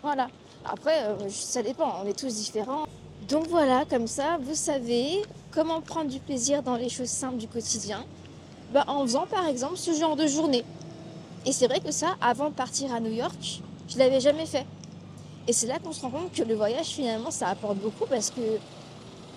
Voilà. 0.02 0.28
Après, 0.66 1.04
euh, 1.04 1.30
ça 1.30 1.62
dépend, 1.62 2.02
on 2.04 2.08
est 2.08 2.18
tous 2.18 2.34
différents. 2.36 2.86
Donc 3.28 3.48
voilà, 3.48 3.86
comme 3.90 4.08
ça, 4.08 4.38
vous 4.42 4.56
savez 4.56 5.22
comment 5.52 5.82
prendre 5.82 6.10
du 6.10 6.20
plaisir 6.20 6.64
dans 6.64 6.76
les 6.76 6.90
choses 6.90 7.10
simples 7.10 7.38
du 7.38 7.48
quotidien. 7.48 8.06
Bah, 8.74 8.86
en 8.88 9.04
faisant 9.04 9.28
par 9.28 9.48
exemple 9.48 9.78
ce 9.78 9.94
genre 9.94 10.16
de 10.16 10.28
journée. 10.28 10.64
Et 11.46 11.52
c'est 11.52 11.68
vrai 11.68 11.80
que 11.80 11.92
ça, 11.92 12.16
avant 12.22 12.50
de 12.50 12.56
partir 12.56 12.94
à 12.94 13.00
New 13.00 13.12
York, 13.12 13.62
je 13.88 13.98
l'avais 13.98 14.20
jamais 14.20 14.46
fait. 14.46 14.66
Et 15.48 15.54
c'est 15.54 15.68
là 15.68 15.78
qu'on 15.80 15.92
se 15.92 16.02
rend 16.02 16.10
compte 16.10 16.34
que 16.34 16.44
le 16.44 16.56
voyage, 16.56 16.88
finalement, 16.88 17.32
ça 17.32 17.50
apporte 17.50 17.78
beaucoup 17.78 18.06
parce 18.06 18.30
que 18.30 18.42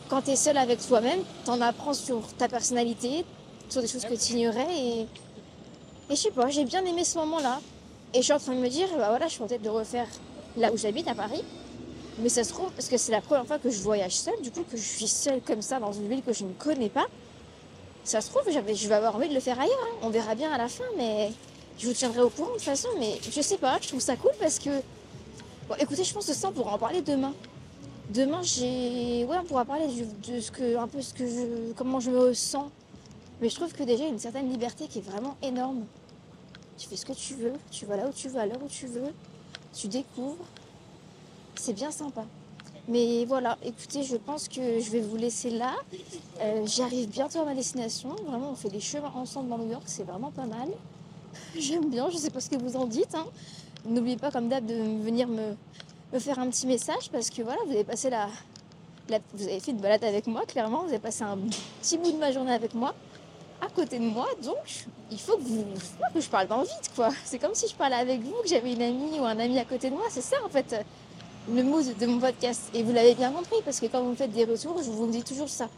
quand 0.08 0.22
tu 0.22 0.30
es 0.30 0.36
seul 0.36 0.56
avec 0.56 0.86
toi-même, 0.86 1.20
tu 1.44 1.50
en 1.50 1.60
apprends 1.60 1.94
sur 1.94 2.22
ta 2.38 2.48
personnalité, 2.48 3.24
sur 3.68 3.82
des 3.82 3.88
choses 3.88 4.04
que 4.04 4.14
tu 4.14 4.34
ignorais. 4.34 4.66
Et, 4.78 5.06
et 6.10 6.16
je 6.16 6.20
sais 6.20 6.30
pas, 6.30 6.48
j'ai 6.48 6.64
bien 6.64 6.84
aimé 6.84 7.04
ce 7.04 7.18
moment-là. 7.18 7.60
Et 8.14 8.18
je 8.18 8.22
suis 8.22 8.32
en 8.32 8.38
train 8.38 8.54
de 8.54 8.60
me 8.60 8.68
dire, 8.68 8.88
bah 8.96 9.08
voilà, 9.10 9.26
je 9.26 9.32
suis 9.32 9.42
peut-être 9.42 9.62
de 9.62 9.68
refaire 9.68 10.06
là 10.56 10.72
où 10.72 10.76
j'habite, 10.76 11.08
à 11.08 11.14
Paris. 11.14 11.42
Mais 12.18 12.28
ça 12.28 12.44
se 12.44 12.52
trouve, 12.52 12.70
parce 12.72 12.88
que 12.88 12.96
c'est 12.96 13.12
la 13.12 13.20
première 13.20 13.46
fois 13.46 13.58
que 13.58 13.68
je 13.68 13.78
voyage 13.82 14.12
seule, 14.12 14.40
du 14.40 14.50
coup, 14.50 14.62
que 14.62 14.76
je 14.76 14.82
suis 14.82 15.08
seule 15.08 15.42
comme 15.42 15.60
ça 15.60 15.78
dans 15.80 15.92
une 15.92 16.08
ville 16.08 16.22
que 16.22 16.32
je 16.32 16.44
ne 16.44 16.52
connais 16.54 16.88
pas. 16.88 17.06
Ça 18.04 18.20
se 18.20 18.30
trouve, 18.30 18.44
je 18.50 18.88
vais 18.88 18.94
avoir 18.94 19.16
envie 19.16 19.28
de 19.28 19.34
le 19.34 19.40
faire 19.40 19.58
ailleurs. 19.60 19.76
hein. 19.82 19.96
On 20.02 20.10
verra 20.10 20.34
bien 20.34 20.50
à 20.52 20.56
la 20.56 20.68
fin, 20.68 20.84
mais 20.96 21.32
je 21.76 21.88
vous 21.88 21.92
tiendrai 21.92 22.20
au 22.22 22.30
courant 22.30 22.50
de 22.50 22.54
toute 22.54 22.62
façon. 22.62 22.88
Mais 22.98 23.18
je 23.28 23.40
sais 23.40 23.58
pas, 23.58 23.78
je 23.82 23.88
trouve 23.88 24.00
ça 24.00 24.16
cool 24.16 24.30
parce 24.38 24.60
que. 24.60 24.70
Bon, 25.68 25.74
écoutez, 25.80 26.04
je 26.04 26.14
pense 26.14 26.24
que 26.24 26.32
ça, 26.32 26.48
on 26.48 26.52
pourra 26.52 26.74
en 26.74 26.78
parler 26.78 27.02
demain. 27.02 27.34
Demain, 28.10 28.40
j'ai. 28.42 29.24
Ouais, 29.24 29.36
on 29.42 29.44
pourra 29.44 29.64
parler 29.64 29.88
de 29.88 30.40
ce 30.40 30.52
que. 30.52 30.76
Un 30.76 30.86
peu 30.86 31.02
ce 31.02 31.12
que 31.12 31.26
je. 31.26 31.72
Comment 31.76 31.98
je 31.98 32.10
me 32.10 32.32
sens. 32.32 32.70
Mais 33.40 33.48
je 33.48 33.56
trouve 33.56 33.72
que 33.72 33.82
déjà, 33.82 34.04
il 34.04 34.06
y 34.06 34.10
a 34.10 34.12
une 34.12 34.20
certaine 34.20 34.48
liberté 34.50 34.86
qui 34.86 35.00
est 35.00 35.02
vraiment 35.10 35.36
énorme. 35.42 35.84
Tu 36.78 36.88
fais 36.88 36.96
ce 36.96 37.06
que 37.06 37.12
tu 37.12 37.34
veux, 37.34 37.54
tu 37.70 37.86
vas 37.86 37.96
là 37.96 38.06
où 38.08 38.12
tu 38.12 38.28
veux, 38.28 38.38
à 38.38 38.46
l'heure 38.46 38.62
où 38.62 38.68
tu 38.68 38.86
veux, 38.86 39.12
tu 39.74 39.88
découvres. 39.88 40.44
C'est 41.54 41.72
bien 41.72 41.90
sympa. 41.90 42.24
Mais 42.88 43.24
voilà, 43.24 43.58
écoutez, 43.64 44.02
je 44.04 44.16
pense 44.16 44.46
que 44.48 44.78
je 44.78 44.90
vais 44.90 45.00
vous 45.00 45.16
laisser 45.16 45.50
là. 45.50 45.74
Euh, 46.40 46.64
J'arrive 46.66 47.08
bientôt 47.08 47.40
à 47.40 47.44
ma 47.44 47.54
destination. 47.54 48.10
Vraiment, 48.26 48.50
on 48.50 48.54
fait 48.54 48.68
des 48.68 48.80
chemins 48.80 49.10
ensemble 49.16 49.48
dans 49.48 49.58
New 49.58 49.70
York, 49.70 49.82
c'est 49.86 50.04
vraiment 50.04 50.30
pas 50.30 50.44
mal. 50.46 50.68
J'aime 51.58 51.88
bien, 51.90 52.08
je 52.10 52.16
sais 52.16 52.30
pas 52.30 52.40
ce 52.40 52.48
que 52.50 52.56
vous 52.56 52.76
en 52.76 52.84
dites. 52.86 53.14
hein. 53.14 53.26
N'oubliez 53.84 54.16
pas, 54.16 54.30
comme 54.30 54.48
d'hab, 54.48 54.64
de 54.66 54.74
venir 55.02 55.26
me, 55.28 55.56
me 56.12 56.18
faire 56.18 56.38
un 56.38 56.48
petit 56.48 56.66
message 56.66 57.10
parce 57.10 57.30
que 57.30 57.42
voilà, 57.42 57.58
vous 57.66 57.72
avez 57.72 57.84
passé 57.84 58.10
la, 58.10 58.28
Vous 59.34 59.44
avez 59.44 59.58
fait 59.60 59.70
une 59.72 59.78
balade 59.80 60.04
avec 60.04 60.26
moi, 60.26 60.44
clairement. 60.46 60.82
Vous 60.82 60.88
avez 60.90 60.98
passé 60.98 61.24
un 61.24 61.38
petit 61.80 61.98
bout 61.98 62.12
de 62.12 62.18
ma 62.18 62.30
journée 62.32 62.52
avec 62.52 62.74
moi, 62.74 62.94
à 63.60 63.68
côté 63.68 63.98
de 63.98 64.04
moi. 64.04 64.26
Donc, 64.42 64.86
il 65.10 65.18
faut 65.18 65.36
que, 65.36 65.42
vous, 65.42 65.64
faut 65.76 66.14
que 66.14 66.20
je 66.20 66.28
parle 66.28 66.48
dans 66.48 66.58
le 66.58 66.64
vide, 66.64 66.94
quoi. 66.94 67.10
C'est 67.24 67.38
comme 67.38 67.54
si 67.54 67.68
je 67.68 67.74
parlais 67.74 67.96
avec 67.96 68.20
vous, 68.20 68.34
que 68.42 68.48
j'avais 68.48 68.72
une 68.72 68.82
amie 68.82 69.20
ou 69.20 69.24
un 69.24 69.38
ami 69.38 69.58
à 69.58 69.64
côté 69.64 69.90
de 69.90 69.94
moi. 69.94 70.04
C'est 70.10 70.22
ça, 70.22 70.36
en 70.44 70.48
fait, 70.48 70.74
le 71.52 71.62
mood 71.62 71.96
de 71.96 72.06
mon 72.06 72.18
podcast. 72.18 72.62
Et 72.74 72.82
vous 72.82 72.92
l'avez 72.92 73.14
bien 73.14 73.30
compris 73.30 73.56
parce 73.64 73.80
que 73.80 73.86
quand 73.86 74.02
vous 74.02 74.10
me 74.10 74.16
faites 74.16 74.32
des 74.32 74.44
retours, 74.44 74.82
je 74.82 74.90
vous 74.90 75.06
dis 75.06 75.22
toujours 75.22 75.48
ça. 75.48 75.68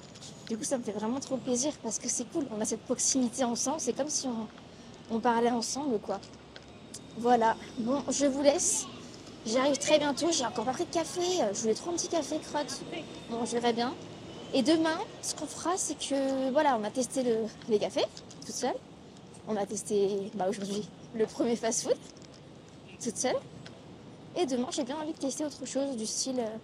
Du 0.48 0.56
coup, 0.56 0.64
ça 0.64 0.78
me 0.78 0.82
fait 0.82 0.92
vraiment 0.92 1.20
trop 1.20 1.36
plaisir 1.36 1.72
parce 1.82 1.98
que 1.98 2.08
c'est 2.08 2.24
cool. 2.32 2.46
On 2.56 2.60
a 2.60 2.64
cette 2.64 2.82
proximité 2.82 3.44
ensemble. 3.44 3.80
C'est 3.80 3.92
comme 3.92 4.08
si 4.08 4.26
on, 4.26 5.14
on 5.14 5.20
parlait 5.20 5.50
ensemble, 5.50 5.98
quoi. 5.98 6.20
Voilà. 7.18 7.56
Bon, 7.78 8.02
je 8.08 8.26
vous 8.26 8.42
laisse. 8.42 8.86
J'arrive 9.44 9.78
très 9.78 9.98
bientôt. 9.98 10.28
J'ai 10.30 10.46
encore 10.46 10.64
pas 10.64 10.72
pris 10.72 10.84
de 10.84 10.94
café. 10.94 11.20
Je 11.52 11.60
voulais 11.60 11.74
trop 11.74 11.90
un 11.90 11.94
petit 11.94 12.08
café, 12.08 12.38
crotte. 12.38 12.80
Bon, 13.30 13.44
je 13.44 13.52
verrai 13.52 13.72
bien. 13.72 13.94
Et 14.54 14.62
demain, 14.62 14.98
ce 15.22 15.34
qu'on 15.34 15.46
fera, 15.46 15.76
c'est 15.76 15.94
que 15.98 16.50
voilà, 16.50 16.78
on 16.80 16.84
a 16.84 16.90
testé 16.90 17.22
le- 17.22 17.46
les 17.68 17.78
cafés 17.78 18.04
toute 18.46 18.54
seule. 18.54 18.74
On 19.46 19.56
a 19.56 19.66
testé 19.66 20.30
bah, 20.34 20.46
aujourd'hui 20.48 20.88
le 21.14 21.26
premier 21.26 21.56
fast-food 21.56 21.96
toute 23.02 23.16
seule. 23.16 23.36
Et 24.36 24.46
demain, 24.46 24.68
j'ai 24.70 24.84
bien 24.84 24.96
envie 24.96 25.12
de 25.12 25.18
tester 25.18 25.44
autre 25.44 25.64
chose 25.66 25.96
du 25.96 26.06
style 26.06 26.40
euh, 26.40 26.56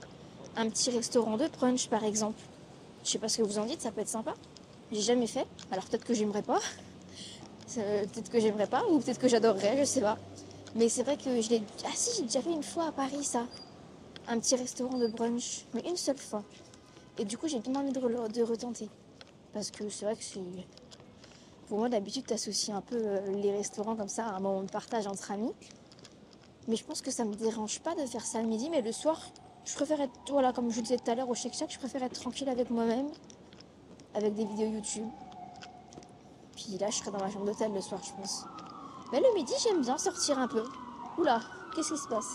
un 0.57 0.68
petit 0.68 0.90
restaurant 0.90 1.37
de 1.37 1.47
brunch 1.49 1.88
par 1.88 2.05
exemple. 2.05 2.40
Je 3.05 3.11
sais 3.11 3.18
pas 3.18 3.29
ce 3.29 3.38
que 3.38 3.42
vous 3.42 3.59
en 3.59 3.64
dites, 3.66 3.83
ça 3.83 3.90
peut 3.90 4.01
être 4.01 4.09
sympa. 4.09 4.35
J'ai 4.92 5.01
jamais 5.01 5.27
fait, 5.27 5.47
alors 5.70 5.85
peut-être 5.85 6.05
que 6.05 6.14
j'aimerais 6.14 6.42
pas. 6.42 6.61
Peut-être 7.75 8.31
que 8.31 8.38
j'aimerais 8.38 8.68
pas, 8.68 8.85
ou 8.88 9.01
peut-être 9.01 9.18
que 9.18 9.27
j'adorerais, 9.27 9.77
je 9.79 9.85
sais 9.85 10.01
pas. 10.01 10.16
Mais 10.77 10.88
c'est 10.88 11.03
vrai 11.03 11.16
que 11.16 11.40
je 11.40 11.49
l'ai. 11.51 11.62
Ah 11.85 11.88
si, 11.94 12.11
j'ai 12.18 12.23
déjà 12.23 12.40
fait 12.40 12.53
une 12.53 12.62
fois 12.62 12.87
à 12.88 12.92
Paris 12.92 13.25
ça. 13.25 13.47
Un 14.29 14.38
petit 14.38 14.55
restaurant 14.55 14.97
de 14.97 15.09
brunch, 15.09 15.64
mais 15.73 15.81
une 15.88 15.97
seule 15.97 16.18
fois. 16.18 16.44
Et 17.18 17.24
du 17.24 17.38
coup, 17.38 17.46
j'ai 17.48 17.61
bien 17.61 17.74
envie 17.77 17.92
de, 17.92 18.00
re- 18.00 18.31
de 18.33 18.42
retenter. 18.42 18.88
Parce 19.53 19.70
que 19.70 19.88
c'est 19.88 20.05
vrai 20.05 20.16
que 20.16 20.24
c'est. 20.24 20.40
Pour 21.68 21.79
moi, 21.79 21.88
d'habitude, 21.88 22.27
t'associes 22.27 22.72
un 22.74 22.81
peu 22.81 22.96
euh, 22.96 23.20
les 23.33 23.53
restaurants 23.53 23.96
comme 23.96 24.09
ça 24.09 24.27
à 24.27 24.31
un 24.37 24.40
moment 24.40 24.62
de 24.62 24.70
partage 24.70 25.07
entre 25.07 25.31
amis. 25.31 25.53
Mais 26.68 26.77
je 26.77 26.85
pense 26.85 27.00
que 27.03 27.11
ça 27.11 27.24
me 27.24 27.35
dérange 27.35 27.81
pas 27.81 27.94
de 27.94 28.05
faire 28.07 28.24
ça 28.24 28.40
le 28.40 28.48
midi, 28.48 28.68
mais 28.70 28.83
le 28.83 28.92
soir, 28.92 29.20
je 29.64 29.74
préfère 29.74 30.00
être, 30.00 30.12
voilà, 30.31 30.53
comme 30.53 30.70
je 30.70 30.77
vous 30.77 30.83
disais 30.83 30.96
tout 30.98 31.11
à 31.11 31.14
l'heure 31.14 31.29
au 31.29 31.35
Shake 31.35 31.55
Shack, 31.55 31.70
je 31.72 31.79
préfère 31.79 32.03
être 32.03 32.18
tranquille 32.20 32.48
avec 32.48 32.70
moi-même, 32.70 33.09
avec 34.14 34.35
des 34.35 34.44
vidéos 34.44 34.68
YouTube. 34.68 35.07
Puis 36.57 36.79
là, 36.79 36.88
je 36.90 36.96
serai 36.96 37.11
dans 37.11 37.18
ma 37.18 37.31
chambre 37.31 37.44
d'hôtel 37.46 37.72
le 37.72 37.81
soir, 37.81 38.00
je 38.03 38.12
pense. 38.12 38.44
Mais 39.12 39.20
le 39.20 39.35
midi, 39.35 39.53
j'aime 39.62 39.83
bien 39.83 39.98
sortir 39.98 40.38
un 40.38 40.48
peu. 40.48 40.64
Oula, 41.18 41.40
qu'est-ce 41.74 41.92
qui 41.92 41.98
se 41.98 42.09
passe? 42.09 42.33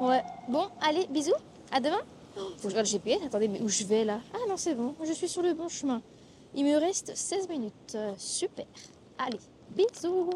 Ouais, 0.00 0.22
bon, 0.48 0.68
allez, 0.80 1.06
bisous, 1.08 1.32
à 1.72 1.80
demain. 1.80 2.00
Faut 2.34 2.42
que 2.56 2.62
je 2.62 2.68
regarde 2.68 2.86
le 2.86 2.90
GPS, 2.92 3.22
attendez, 3.24 3.48
mais 3.48 3.60
où 3.60 3.68
je 3.68 3.84
vais 3.84 4.04
là 4.04 4.20
Ah 4.34 4.38
non, 4.48 4.56
c'est 4.56 4.74
bon, 4.74 4.94
je 5.04 5.12
suis 5.12 5.28
sur 5.28 5.42
le 5.42 5.54
bon 5.54 5.68
chemin. 5.68 6.02
Il 6.54 6.64
me 6.64 6.76
reste 6.76 7.14
16 7.14 7.48
minutes, 7.48 7.94
Euh, 7.94 8.12
super. 8.18 8.66
Allez, 9.18 9.40
bisous 9.70 10.30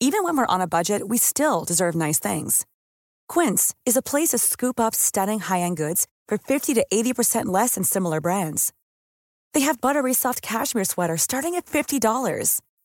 Even 0.00 0.22
when 0.22 0.36
we're 0.36 0.46
on 0.54 0.60
a 0.60 0.66
budget, 0.68 1.08
we 1.08 1.18
still 1.18 1.64
deserve 1.64 1.94
nice 1.94 2.18
things. 2.20 2.64
Quince 3.28 3.74
is 3.84 3.96
a 3.96 4.02
place 4.02 4.28
to 4.28 4.38
scoop 4.38 4.78
up 4.78 4.94
stunning 4.94 5.40
high-end 5.40 5.76
goods 5.76 6.06
for 6.28 6.38
50 6.38 6.74
to 6.74 6.86
80% 6.92 7.46
less 7.46 7.74
than 7.74 7.84
similar 7.84 8.20
brands. 8.20 8.72
They 9.54 9.60
have 9.62 9.80
buttery 9.80 10.14
soft 10.14 10.40
cashmere 10.40 10.84
sweaters 10.84 11.22
starting 11.22 11.56
at 11.56 11.66
$50, 11.66 12.60